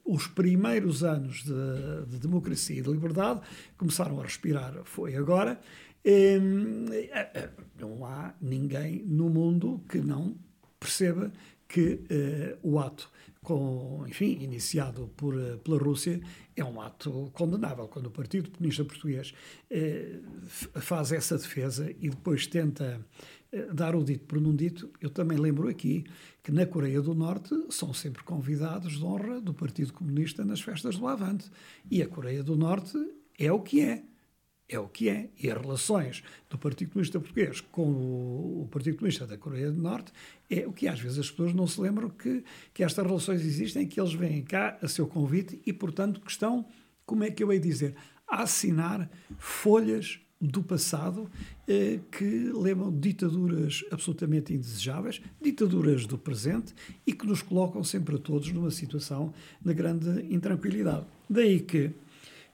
os 0.05 0.27
primeiros 0.27 1.05
anos 1.05 1.45
de, 1.45 2.07
de 2.09 2.19
democracia 2.19 2.81
e 2.81 2.83
de 2.83 2.91
liberdade 2.91 3.41
começaram 3.77 4.19
a 4.21 4.25
respirar, 4.25 4.81
foi 4.85 5.15
agora. 5.15 5.61
Não 7.79 8.05
há 8.05 8.35
ninguém 8.41 9.05
no 9.07 9.29
mundo 9.29 9.85
que 9.89 9.99
não 9.99 10.37
perceba 10.79 11.31
que 11.69 12.01
o 12.63 12.79
ato 12.79 13.11
com, 13.43 14.05
enfim, 14.07 14.39
iniciado 14.41 15.11
por, 15.17 15.39
eh, 15.39 15.57
pela 15.65 15.79
Rússia, 15.79 16.21
é 16.55 16.65
um 16.65 16.81
ato 16.81 17.31
condenável. 17.33 17.89
Quando 17.89 18.07
o 18.07 18.11
Partido 18.11 18.51
Comunista 18.51 18.85
Português 18.85 19.33
eh, 19.71 20.19
faz 20.81 21.11
essa 21.13 21.39
defesa 21.39 21.91
e 21.99 22.11
depois 22.11 22.47
tenta 22.47 23.05
eh, 23.51 23.73
dar 23.73 23.97
o 23.97 24.05
dito 24.05 24.27
por 24.27 24.41
não 24.41 24.55
dito, 24.55 24.91
eu 25.01 25.09
também 25.09 25.39
lembro 25.39 25.69
aqui 25.69 26.05
que 26.43 26.53
na 26.53 26.67
Coreia 26.67 27.01
do 27.01 27.15
Norte 27.15 27.55
são 27.71 27.95
sempre 27.95 28.23
convidados 28.23 28.99
de 28.99 29.05
honra 29.05 29.41
do 29.41 29.55
Partido 29.55 29.93
Comunista 29.93 30.45
nas 30.45 30.61
festas 30.61 30.99
do 30.99 31.07
Avante. 31.07 31.51
E 31.91 32.03
a 32.03 32.09
Coreia 32.09 32.43
do 32.43 32.57
Norte 32.57 32.99
é 33.39 33.51
o 33.51 33.61
que 33.61 33.81
é 33.81 34.05
é 34.71 34.79
o 34.79 34.89
que 34.89 35.09
é. 35.09 35.29
E 35.43 35.51
as 35.51 35.61
relações 35.61 36.23
do 36.49 36.57
Partido 36.57 36.93
Comunista 36.93 37.19
Português 37.19 37.61
com 37.61 37.83
o, 37.83 38.69
Partido 38.71 38.97
Comunista 38.97 39.27
da 39.27 39.37
Coreia 39.37 39.71
do 39.71 39.81
Norte 39.81 40.13
é 40.49 40.67
o 40.67 40.73
que 40.73 40.87
às 40.87 41.01
vezes 41.01 41.19
as 41.19 41.31
pessoas 41.31 41.53
não 41.53 41.67
se 41.67 41.81
lembram 41.81 42.09
que, 42.09 42.45
que 42.73 42.85
estas 42.85 43.05
relações 43.05 43.45
existem, 43.45 43.87
que 43.87 44.01
eles 44.01 44.15
vêm 44.15 44.43
cá 44.43 44.79
a 44.81 44.89
seu 44.89 45.07
convite 45.07 45.61
e, 45.67 45.73
portanto, 45.73 46.21
que 46.21 46.31
estão, 46.31 46.65
como 47.05 47.25
é 47.25 47.31
que 47.31 47.43
eu 47.43 47.53
hei 47.53 47.59
dizer, 47.59 47.97
a 48.27 48.43
assinar 48.43 49.11
folhas 49.37 50.21
do 50.41 50.63
passado 50.63 51.31
eh, 51.69 52.01
que 52.11 52.51
lembram 52.55 52.91
ditaduras 52.99 53.85
absolutamente 53.91 54.55
indesejáveis, 54.55 55.21
ditaduras 55.41 56.07
do 56.07 56.17
presente 56.17 56.75
e 57.07 57.13
que 57.13 57.27
nos 57.27 57.43
colocam 57.43 57.85
sempre 57.85 58.17
a 58.17 58.19
todos 58.19 58.51
numa 58.51 58.71
situação 58.71 59.35
de 59.61 59.75
grande 59.75 60.27
intranquilidade. 60.33 61.05
Daí 61.29 61.61
que 61.61 61.91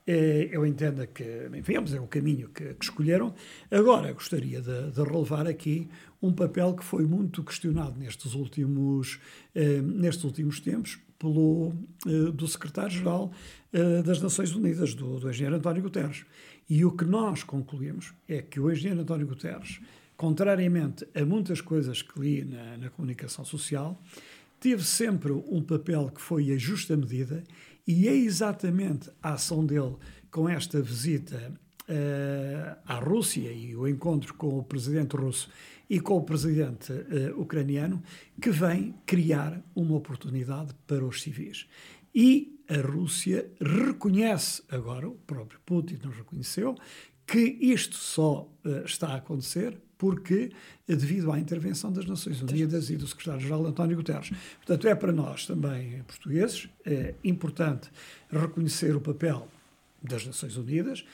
eu 0.06 0.64
entendo 0.64 1.04
que, 1.08 1.50
enfim, 1.52 1.74
é 1.74 2.00
o 2.00 2.06
caminho 2.06 2.48
que, 2.50 2.74
que 2.74 2.84
escolheram. 2.84 3.34
Agora, 3.70 4.12
gostaria 4.12 4.60
de, 4.60 4.90
de, 4.92 5.02
relevar 5.02 5.48
aqui 5.48 5.88
um 6.22 6.32
papel 6.32 6.74
que 6.74 6.84
foi 6.84 7.04
muito 7.04 7.42
questionado 7.42 7.98
nestes 7.98 8.34
últimos, 8.34 9.18
eh, 9.54 9.80
nestes 9.82 10.22
últimos 10.24 10.60
tempos 10.60 10.98
pelo, 11.18 11.72
eh, 12.06 12.30
do 12.32 12.46
secretário-geral 12.46 13.32
eh, 13.72 14.02
das 14.02 14.20
Nações 14.22 14.54
Unidas, 14.54 14.94
do, 14.94 15.18
do 15.18 15.28
engenheiro 15.28 15.56
António 15.56 15.82
Guterres. 15.82 16.24
E 16.68 16.84
o 16.84 16.92
que 16.92 17.04
nós 17.04 17.42
concluímos 17.42 18.12
é 18.28 18.42
que 18.42 18.60
o 18.60 18.70
engenheiro 18.70 19.00
António 19.00 19.26
Guterres, 19.26 19.80
contrariamente 20.16 21.06
a 21.14 21.24
muitas 21.24 21.60
coisas 21.60 22.02
que 22.02 22.18
li 22.20 22.44
na, 22.44 22.76
na 22.76 22.90
comunicação 22.90 23.44
social, 23.44 24.00
teve 24.60 24.82
sempre 24.84 25.32
um 25.32 25.62
papel 25.62 26.10
que 26.10 26.20
foi 26.20 26.52
a 26.52 26.56
justa 26.56 26.96
medida 26.96 27.44
e 27.86 28.08
é 28.08 28.14
exatamente 28.14 29.10
a 29.22 29.34
ação 29.34 29.64
dele 29.64 29.96
com 30.30 30.48
esta 30.48 30.82
visita 30.82 31.52
uh, 31.88 32.78
à 32.84 32.98
Rússia 32.98 33.50
e 33.52 33.76
o 33.76 33.86
encontro 33.86 34.34
com 34.34 34.58
o 34.58 34.64
presidente 34.64 35.16
russo 35.16 35.48
e 35.88 36.00
com 36.00 36.16
o 36.16 36.22
presidente 36.22 36.92
uh, 36.92 37.40
ucraniano 37.40 38.02
que 38.40 38.50
vem 38.50 38.94
criar 39.06 39.62
uma 39.74 39.96
oportunidade 39.96 40.74
para 40.86 41.04
os 41.04 41.22
civis. 41.22 41.66
E 42.14 42.60
a 42.68 42.80
Rússia 42.80 43.50
reconhece 43.60 44.62
agora, 44.68 45.08
o 45.08 45.14
próprio 45.14 45.60
Putin 45.64 45.98
nos 46.02 46.16
reconheceu, 46.16 46.74
que 47.26 47.58
isto 47.60 47.96
só 47.96 48.50
uh, 48.64 48.84
está 48.84 49.08
a 49.08 49.16
acontecer 49.16 49.78
porque 49.98 50.52
devido 50.86 51.32
à 51.32 51.38
intervenção 51.38 51.92
das 51.92 52.06
Nações 52.06 52.40
Unidas 52.42 52.90
e 52.90 52.96
do 52.96 53.06
secretário-geral 53.06 53.66
António 53.66 53.96
Guterres. 53.96 54.30
Portanto, 54.56 54.88
é 54.88 54.94
para 54.94 55.12
nós 55.12 55.46
também, 55.46 56.02
portugueses, 56.06 56.68
é 56.84 57.14
importante 57.24 57.90
reconhecer 58.30 58.94
o 58.94 59.00
papel 59.00 59.48
das 60.02 60.26
Nações 60.26 60.56
Unidas, 60.56 61.04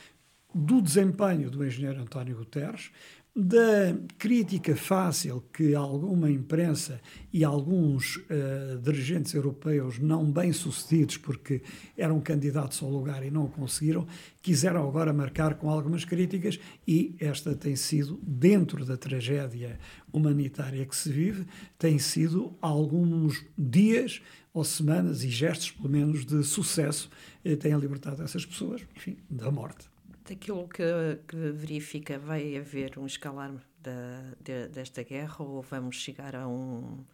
do 0.54 0.82
desempenho 0.82 1.50
do 1.50 1.64
engenheiro 1.64 2.00
António 2.00 2.36
Guterres, 2.36 2.90
da 3.34 3.96
crítica 4.18 4.76
fácil 4.76 5.42
que 5.54 5.74
alguma 5.74 6.30
imprensa 6.30 7.00
e 7.32 7.42
alguns 7.42 8.16
uh, 8.16 8.78
dirigentes 8.82 9.32
europeus 9.32 9.98
não 9.98 10.30
bem-sucedidos, 10.30 11.16
porque 11.16 11.62
eram 11.96 12.20
candidatos 12.20 12.82
ao 12.82 12.90
lugar 12.90 13.24
e 13.24 13.30
não 13.30 13.46
o 13.46 13.48
conseguiram, 13.48 14.06
quiseram 14.42 14.86
agora 14.86 15.14
marcar 15.14 15.54
com 15.54 15.70
algumas 15.70 16.04
críticas, 16.04 16.60
e 16.86 17.16
esta 17.18 17.54
tem 17.54 17.74
sido, 17.74 18.20
dentro 18.22 18.84
da 18.84 18.98
tragédia 18.98 19.78
humanitária 20.12 20.84
que 20.84 20.94
se 20.94 21.10
vive, 21.10 21.46
tem 21.78 21.98
sido 21.98 22.54
alguns 22.60 23.42
dias 23.56 24.20
ou 24.52 24.62
semanas 24.62 25.24
e 25.24 25.30
gestos, 25.30 25.70
pelo 25.70 25.88
menos, 25.88 26.26
de 26.26 26.44
sucesso, 26.44 27.08
eh, 27.42 27.56
têm 27.56 27.74
libertado 27.78 28.22
essas 28.22 28.44
pessoas, 28.44 28.82
enfim, 28.94 29.16
da 29.30 29.50
morte 29.50 29.91
daquilo 30.28 30.68
que, 30.68 30.82
que, 31.26 31.36
verifica, 31.52 32.18
vai 32.18 32.56
haver 32.56 32.98
um 32.98 33.06
escalar 33.06 33.52
da, 33.82 34.22
de, 34.40 34.68
desta 34.68 35.02
guerra 35.02 35.36
ou 35.44 35.62
vamos 35.62 35.96
chegar 35.96 36.34
a 36.36 36.46
um. 36.46 37.04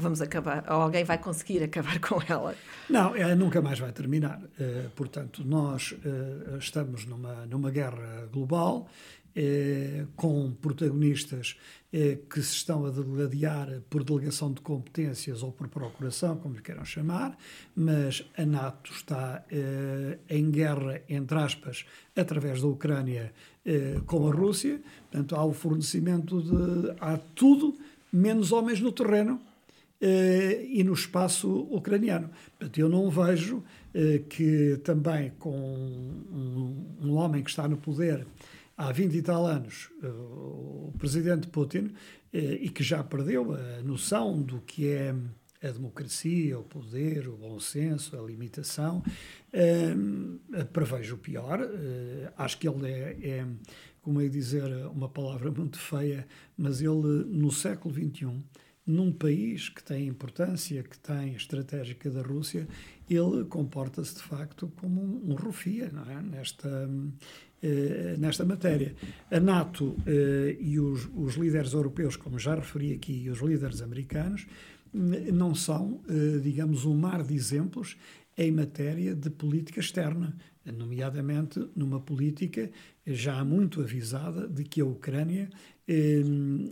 Vamos 0.00 0.22
acabar, 0.22 0.64
ou 0.68 0.82
alguém 0.82 1.02
vai 1.02 1.18
conseguir 1.18 1.60
acabar 1.62 1.98
com 2.00 2.20
ela? 2.28 2.54
Não, 2.88 3.16
é, 3.16 3.34
nunca 3.34 3.60
mais 3.60 3.80
vai 3.80 3.90
terminar. 3.90 4.40
Uh, 4.40 4.88
portanto, 4.90 5.42
nós 5.44 5.92
uh, 5.92 6.56
estamos 6.56 7.04
numa, 7.04 7.46
numa 7.46 7.70
guerra 7.70 8.28
global 8.32 8.88
eh, 9.36 10.06
com 10.16 10.50
protagonistas 10.50 11.56
eh, 11.92 12.18
que 12.28 12.42
se 12.42 12.54
estão 12.54 12.84
a 12.86 12.90
degladiar 12.90 13.82
por 13.88 14.02
delegação 14.02 14.52
de 14.52 14.60
competências 14.60 15.44
ou 15.44 15.52
por 15.52 15.68
procuração, 15.68 16.36
como 16.38 16.56
lhe 16.56 16.62
queiram 16.62 16.84
chamar, 16.84 17.38
mas 17.76 18.28
a 18.36 18.44
NATO 18.44 18.90
está 18.90 19.44
eh, 19.48 20.18
em 20.28 20.50
guerra, 20.50 21.02
entre 21.08 21.38
aspas, 21.38 21.84
através 22.16 22.62
da 22.62 22.66
Ucrânia 22.68 23.32
com 24.06 24.26
a 24.26 24.32
Rússia, 24.32 24.80
portanto 25.10 25.36
há 25.36 25.44
o 25.44 25.52
fornecimento 25.52 26.40
de. 26.40 26.96
há 26.98 27.18
tudo 27.34 27.78
menos 28.10 28.50
homens 28.50 28.80
no 28.80 28.90
terreno 28.90 29.38
e 30.00 30.82
no 30.82 30.94
espaço 30.94 31.68
ucraniano. 31.70 32.30
Portanto, 32.58 32.78
eu 32.78 32.88
não 32.88 33.10
vejo 33.10 33.62
que 34.30 34.80
também 34.82 35.32
com 35.38 35.50
um, 35.50 36.86
um 37.02 37.12
homem 37.16 37.42
que 37.42 37.50
está 37.50 37.68
no 37.68 37.76
poder 37.76 38.26
há 38.78 38.92
20 38.92 39.14
e 39.14 39.22
tal 39.22 39.44
anos, 39.44 39.90
o 40.02 40.94
presidente 40.96 41.48
Putin, 41.48 41.92
e 42.32 42.70
que 42.70 42.82
já 42.84 43.02
perdeu 43.02 43.52
a 43.52 43.82
noção 43.82 44.40
do 44.40 44.60
que 44.60 44.88
é 44.88 45.14
a 45.60 45.70
democracia, 45.72 46.56
o 46.56 46.62
poder, 46.62 47.28
o 47.28 47.36
bom 47.36 47.58
senso, 47.58 48.16
a 48.16 48.22
limitação. 48.22 49.02
Uh, 49.52 50.64
prevejo 50.66 51.16
o 51.16 51.18
pior. 51.18 51.58
Acho 52.36 52.58
que 52.58 52.68
ele 52.68 52.88
é, 52.88 53.18
é, 53.20 53.46
como 54.00 54.20
é 54.20 54.28
dizer, 54.28 54.70
uma 54.94 55.08
palavra 55.08 55.50
muito 55.50 55.78
feia, 55.78 56.28
mas 56.56 56.80
ele, 56.80 57.24
no 57.26 57.50
século 57.50 57.92
XXI, 57.92 58.40
num 58.88 59.12
país 59.12 59.68
que 59.68 59.82
tem 59.82 60.06
importância, 60.06 60.82
que 60.82 60.98
tem 60.98 61.34
estratégica 61.34 62.08
da 62.10 62.22
Rússia, 62.22 62.66
ele 63.08 63.44
comporta-se 63.44 64.14
de 64.14 64.22
facto 64.22 64.72
como 64.80 65.02
um, 65.02 65.32
um 65.32 65.34
rufia 65.34 65.90
não 65.92 66.10
é? 66.10 66.22
nesta, 66.22 66.88
uh, 67.62 68.18
nesta 68.18 68.44
matéria. 68.44 68.94
A 69.30 69.40
NATO 69.40 69.96
e 70.58 70.78
os, 70.78 71.08
os 71.14 71.34
líderes 71.34 71.72
europeus, 71.72 72.16
como 72.16 72.38
já 72.38 72.54
referi 72.54 72.92
aqui, 72.92 73.24
e 73.24 73.30
os 73.30 73.40
líderes 73.40 73.82
americanos, 73.82 74.46
não 74.92 75.54
são, 75.54 76.00
eh, 76.08 76.38
digamos, 76.38 76.84
um 76.84 76.94
mar 76.94 77.22
de 77.22 77.34
exemplos 77.34 77.96
em 78.36 78.50
matéria 78.52 79.14
de 79.14 79.30
política 79.30 79.80
externa, 79.80 80.36
nomeadamente 80.64 81.68
numa 81.74 82.00
política 82.00 82.70
já 83.06 83.44
muito 83.44 83.80
avisada 83.80 84.46
de 84.46 84.64
que 84.64 84.80
a 84.80 84.84
Ucrânia 84.84 85.48
eh, 85.86 86.22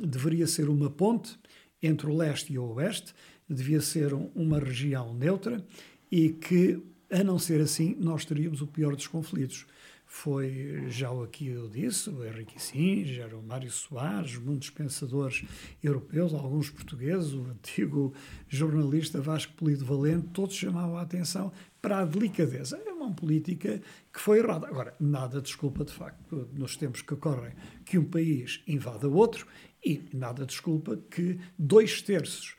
deveria 0.03 0.47
ser 0.47 0.69
uma 0.69 0.91
ponte 0.91 1.37
entre 1.83 2.07
o 2.07 2.17
leste 2.17 2.53
e 2.53 2.59
o 2.59 2.75
oeste, 2.75 3.15
devia 3.49 3.81
ser 3.81 4.13
uma 4.13 4.59
região 4.59 5.15
neutra 5.15 5.65
e 6.11 6.31
que, 6.31 6.81
a 7.11 7.23
não 7.23 7.39
ser 7.39 7.61
assim, 7.61 7.97
nós 7.99 8.25
teríamos 8.25 8.61
o 8.61 8.67
pior 8.67 8.95
dos 8.95 9.07
conflitos 9.07 9.67
foi 10.07 10.85
já 10.89 11.11
o 11.11 11.23
aqui 11.23 11.49
eu 11.49 11.69
disse, 11.69 12.09
o 12.09 12.25
Henrique 12.25 12.55
Kissinger, 12.55 13.35
o 13.35 13.43
Mário 13.43 13.71
Soares, 13.71 14.39
muitos 14.39 14.71
pensadores 14.71 15.45
europeus, 15.83 16.33
alguns 16.33 16.71
portugueses, 16.71 17.33
o 17.33 17.43
antigo 17.45 18.15
jornalista 18.49 19.21
Vasco 19.21 19.53
Polido 19.55 19.85
Valente, 19.85 20.29
todos 20.29 20.55
chamavam 20.55 20.97
a 20.97 21.03
atenção 21.03 21.53
para 21.83 21.99
a 21.99 22.05
delicadeza. 22.05 22.81
É 22.87 22.93
uma 22.93 23.13
política 23.13 23.83
que 24.13 24.21
foi 24.21 24.39
errada. 24.39 24.69
Agora, 24.69 24.95
nada 25.01 25.41
desculpa, 25.41 25.85
de 25.85 25.93
facto, 25.93 26.49
nos 26.53 26.77
tempos 26.77 27.03
que 27.03 27.17
correm, 27.17 27.53
que 27.85 27.99
um 27.99 28.05
país 28.05 28.63
invada 28.67 29.09
outro 29.09 29.47
e 29.85 30.09
nada 30.15 30.47
desculpa 30.47 30.97
que 31.11 31.39
dois 31.59 32.01
terços 32.01 32.57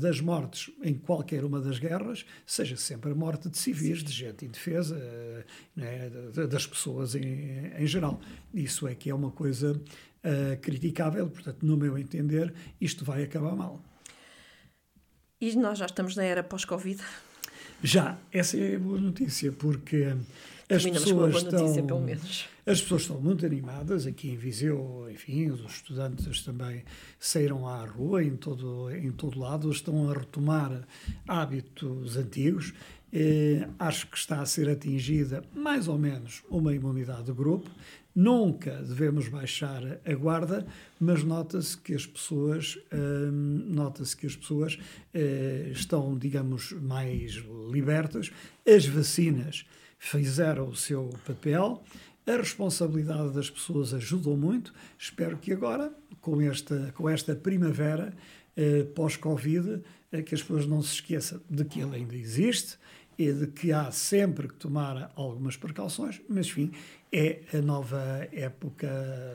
das 0.00 0.20
mortes 0.20 0.72
em 0.82 0.94
qualquer 0.94 1.44
uma 1.44 1.60
das 1.60 1.80
guerras 1.80 2.24
seja 2.46 2.76
sempre 2.76 3.10
a 3.10 3.14
morte 3.14 3.48
de 3.48 3.58
civis, 3.58 4.04
de 4.04 4.12
gente 4.12 4.44
indefesa, 4.44 4.96
né, 5.74 6.08
das 6.48 6.64
pessoas 6.64 7.16
em, 7.16 7.72
em, 7.76 7.86
geral. 7.86 8.20
Isso 8.54 8.86
é 8.86 8.94
que 8.94 9.10
é 9.10 9.14
uma 9.14 9.32
coisa 9.32 9.72
uh, 9.72 10.60
criticável, 10.60 11.28
portanto, 11.28 11.66
no 11.66 11.76
meu 11.76 11.98
entender, 11.98 12.54
isto 12.80 13.04
vai 13.04 13.24
acabar 13.24 13.56
mal. 13.56 13.82
E 15.40 15.54
nós 15.56 15.78
já 15.78 15.86
estamos 15.86 16.16
na 16.16 16.24
era 16.24 16.42
pós-Covid? 16.42 17.02
Já, 17.82 18.18
essa 18.32 18.56
é 18.56 18.74
a 18.74 18.78
boa 18.78 19.00
notícia, 19.00 19.52
porque 19.52 20.16
as 20.70 20.84
pessoas 20.84 21.36
estão, 21.36 21.60
notícia, 21.60 21.82
pelo 21.82 22.00
menos. 22.00 22.46
As 22.66 22.82
pessoas 22.82 23.02
estão 23.02 23.20
muito 23.20 23.46
animadas. 23.46 24.06
Aqui 24.06 24.30
em 24.30 24.36
Viseu, 24.36 25.08
enfim, 25.10 25.48
os 25.48 25.64
estudantes 25.64 26.42
também 26.42 26.84
saíram 27.18 27.66
à 27.66 27.86
rua 27.86 28.22
em 28.22 28.36
todo, 28.36 28.90
em 28.90 29.10
todo 29.10 29.38
lado, 29.38 29.70
estão 29.70 30.10
a 30.10 30.14
retomar 30.14 30.86
hábitos 31.26 32.16
antigos. 32.16 32.74
Eh, 33.10 33.66
acho 33.78 34.06
que 34.08 34.18
está 34.18 34.42
a 34.42 34.46
ser 34.46 34.68
atingida 34.68 35.42
mais 35.54 35.88
ou 35.88 35.96
menos 35.98 36.42
uma 36.50 36.74
imunidade 36.74 37.24
de 37.24 37.32
grupo. 37.32 37.70
Nunca 38.14 38.82
devemos 38.82 39.28
baixar 39.28 39.82
a 40.04 40.14
guarda, 40.14 40.66
mas 41.00 41.22
nota-se 41.22 41.78
que 41.78 41.94
as 41.94 42.04
pessoas 42.04 42.78
hum, 42.92 43.62
nota-se 43.68 44.14
que 44.16 44.26
as 44.26 44.36
pessoas 44.36 44.78
eh, 45.14 45.70
estão, 45.72 46.18
digamos, 46.18 46.72
mais 46.72 47.42
libertas. 47.70 48.30
As 48.66 48.84
vacinas 48.84 49.64
fizeram 49.98 50.68
o 50.68 50.76
seu 50.76 51.10
papel. 51.26 51.82
A 52.26 52.36
responsabilidade 52.36 53.32
das 53.32 53.50
pessoas 53.50 53.92
ajudou 53.94 54.36
muito. 54.36 54.72
Espero 54.98 55.36
que 55.38 55.52
agora, 55.52 55.92
com 56.20 56.40
esta, 56.40 56.92
com 56.94 57.08
esta 57.08 57.34
primavera 57.34 58.14
eh, 58.56 58.84
pós-Covid, 58.94 59.82
eh, 60.12 60.22
que 60.22 60.34
as 60.34 60.42
pessoas 60.42 60.66
não 60.66 60.82
se 60.82 60.94
esqueçam 60.94 61.40
de 61.48 61.64
que 61.64 61.80
ele 61.80 61.96
ainda 61.96 62.14
existe 62.14 62.78
e 63.18 63.32
de 63.32 63.48
que 63.48 63.72
há 63.72 63.90
sempre 63.90 64.46
que 64.46 64.54
tomar 64.54 65.10
algumas 65.16 65.56
precauções, 65.56 66.20
mas 66.28 66.46
enfim, 66.46 66.70
é 67.12 67.40
a 67.52 67.60
nova 67.60 68.28
época 68.32 68.88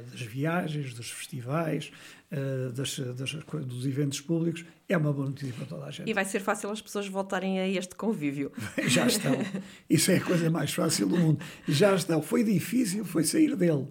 das 0.09 0.21
viagens, 0.21 0.93
dos 0.93 1.09
festivais, 1.11 1.91
uh, 2.31 2.71
das, 2.71 2.97
das, 2.99 3.33
dos 3.65 3.85
eventos 3.85 4.21
públicos. 4.21 4.63
É 4.87 4.95
uma 4.95 5.11
boa 5.11 5.27
notícia 5.27 5.53
para 5.53 5.65
toda 5.65 5.85
a 5.85 5.91
gente. 5.91 6.09
E 6.09 6.13
vai 6.13 6.23
ser 6.23 6.39
fácil 6.39 6.69
as 6.69 6.81
pessoas 6.81 7.07
voltarem 7.07 7.59
a 7.59 7.67
este 7.67 7.95
convívio. 7.95 8.51
Já 8.87 9.07
estão. 9.07 9.33
Isso 9.89 10.11
é 10.11 10.17
a 10.17 10.21
coisa 10.21 10.49
mais 10.49 10.73
fácil 10.73 11.09
do 11.09 11.17
mundo. 11.17 11.39
Já 11.67 11.93
estão. 11.93 12.21
Foi 12.21 12.43
difícil, 12.43 13.03
foi 13.03 13.25
sair 13.25 13.55
dele. 13.55 13.87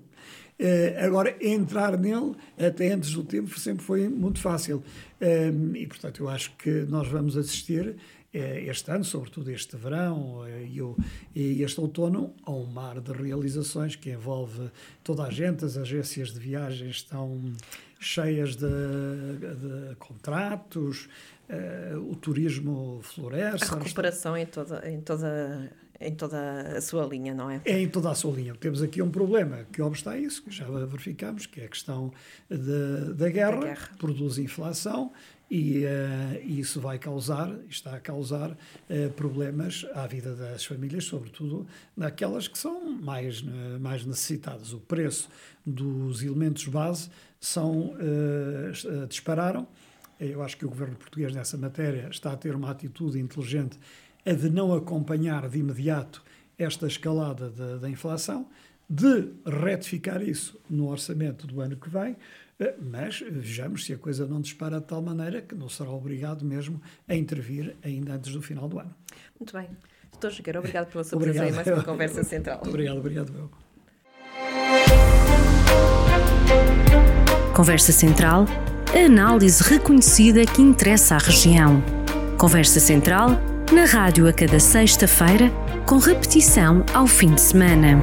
Uh, 0.61 1.05
agora, 1.05 1.37
entrar 1.41 1.99
nele, 1.99 2.35
até 2.57 2.93
antes 2.93 3.13
do 3.13 3.25
tempo, 3.25 3.59
sempre 3.59 3.85
foi 3.85 4.09
muito 4.09 4.39
fácil. 4.39 4.83
Uh, 5.21 5.77
e, 5.77 5.87
portanto, 5.87 6.23
eu 6.23 6.29
acho 6.29 6.57
que 6.57 6.71
nós 6.89 7.09
vamos 7.09 7.37
assistir 7.37 7.89
eh, 7.89 7.97
este 8.33 8.91
ano, 8.91 9.05
sobretudo 9.05 9.51
este 9.51 9.77
verão 9.77 10.47
eh, 10.47 10.67
e, 11.35 11.63
este 11.63 11.81
outono, 11.81 12.35
a 12.45 12.51
um 12.51 12.65
mar 12.65 13.01
de 13.01 13.13
realizações 13.13 13.95
que 13.95 14.11
envolve 14.11 14.71
toda 15.05 15.25
a 15.25 15.31
gente. 15.31 15.65
As 15.65 15.77
agências 15.77 16.33
de 16.33 16.41
viagens 16.41 16.97
estão 16.97 17.53
cheias 18.01 18.57
de, 18.57 18.67
de 18.67 19.95
contratos, 19.97 21.09
uh, 21.49 21.99
o 22.11 22.17
turismo 22.17 23.01
floresce. 23.03 23.73
A 23.73 23.79
recuperação 23.79 24.37
em 24.37 24.47
toda, 24.47 24.91
em 24.91 25.01
toda 25.01 25.71
em 26.05 26.15
toda 26.17 26.77
a 26.77 26.81
sua 26.81 27.07
linha, 27.07 27.33
não 27.33 27.49
é? 27.49 27.61
É 27.65 27.81
em 27.81 27.89
toda 27.89 28.11
a 28.11 28.15
sua 28.15 28.33
linha. 28.33 28.55
Temos 28.57 28.83
aqui 28.83 29.01
um 29.01 29.11
problema 29.11 29.65
que 29.73 29.81
obsta 29.81 30.11
a 30.11 30.19
isso, 30.19 30.43
que 30.43 30.51
já 30.51 30.67
verificamos, 30.67 31.47
que 31.47 31.61
é 31.61 31.65
a 31.67 31.69
questão 31.69 32.13
de, 32.51 33.15
da, 33.15 33.29
guerra, 33.29 33.61
da 33.61 33.67
guerra, 33.67 33.91
produz 33.99 34.37
inflação 34.39 35.13
e 35.55 35.85
uh, 35.85 36.49
isso 36.49 36.81
vai 36.81 36.99
causar, 36.99 37.55
está 37.69 37.95
a 37.95 38.01
causar 38.01 38.53
uh, 38.53 39.11
problemas 39.15 39.85
à 39.93 40.07
vida 40.07 40.35
das 40.35 40.65
famílias, 40.65 41.05
sobretudo 41.05 41.67
naquelas 41.95 42.49
que 42.49 42.57
são 42.57 42.91
mais, 42.91 43.43
uh, 43.43 43.79
mais 43.79 44.07
necessitadas. 44.07 44.73
O 44.73 44.81
preço 44.81 45.29
dos 45.67 46.23
elementos 46.23 46.67
base 46.69 47.11
são, 47.39 47.95
dispararam. 49.09 49.69
Eu 50.19 50.43
acho 50.43 50.57
que 50.57 50.65
o 50.65 50.69
governo 50.69 50.97
português 50.97 51.35
nessa 51.35 51.59
matéria 51.59 52.09
está 52.11 52.33
a 52.33 52.37
ter 52.37 52.55
uma 52.55 52.71
atitude 52.71 53.19
inteligente 53.19 53.79
a 54.25 54.33
de 54.33 54.49
não 54.49 54.73
acompanhar 54.73 55.49
de 55.49 55.59
imediato 55.59 56.23
esta 56.59 56.87
escalada 56.87 57.51
da 57.79 57.91
inflação, 57.91 58.49
de 58.89 59.31
retificar 59.47 60.23
isso 60.23 60.61
no 60.69 60.89
orçamento 60.89 61.47
do 61.47 61.61
ano 61.61 61.77
que 61.77 61.89
vem, 61.89 62.13
eh, 62.13 62.17
mas 62.81 63.21
vejamos 63.21 63.85
se 63.85 63.93
a 63.93 63.99
coisa 63.99 64.27
não 64.27 64.41
dispara 64.41 64.81
de 64.81 64.87
tal 64.87 65.03
maneira 65.03 65.41
que 65.41 65.55
não 65.55 65.69
será 65.69 65.91
obrigado 65.91 66.45
mesmo 66.45 66.81
a 67.09 67.15
intervir 67.15 67.77
ainda 67.83 68.15
antes 68.15 68.33
do 68.33 68.43
final 68.43 68.69
do 68.69 68.79
ano. 68.79 68.95
Muito 69.39 69.53
bem. 69.53 69.69
Doutor 70.11 70.31
Jogueira, 70.31 70.59
obrigado 70.59 70.91
pela 70.91 71.05
sua 71.05 71.19
presença 71.19 71.49
e 71.49 71.53
mais 71.53 71.67
uma 71.67 71.83
conversa 71.83 72.23
central. 72.23 72.63
Obrigado, 72.67 72.99
obrigado. 72.99 73.33
Eu. 73.37 73.51
Conversa 77.55 77.93
Central, 77.93 78.47
a 78.95 79.05
análise 79.05 79.63
reconhecida 79.63 80.47
que 80.47 80.63
interessa 80.63 81.17
à 81.17 81.19
região. 81.19 81.83
Conversa 82.39 82.81
Central, 82.81 83.31
na 83.71 83.85
rádio 83.85 84.27
a 84.27 84.33
cada 84.33 84.59
sexta-feira, 84.59 85.51
com 85.87 85.99
repetição 85.99 86.85
ao 86.95 87.07
fim 87.07 87.35
de 87.35 87.41
semana. 87.41 88.03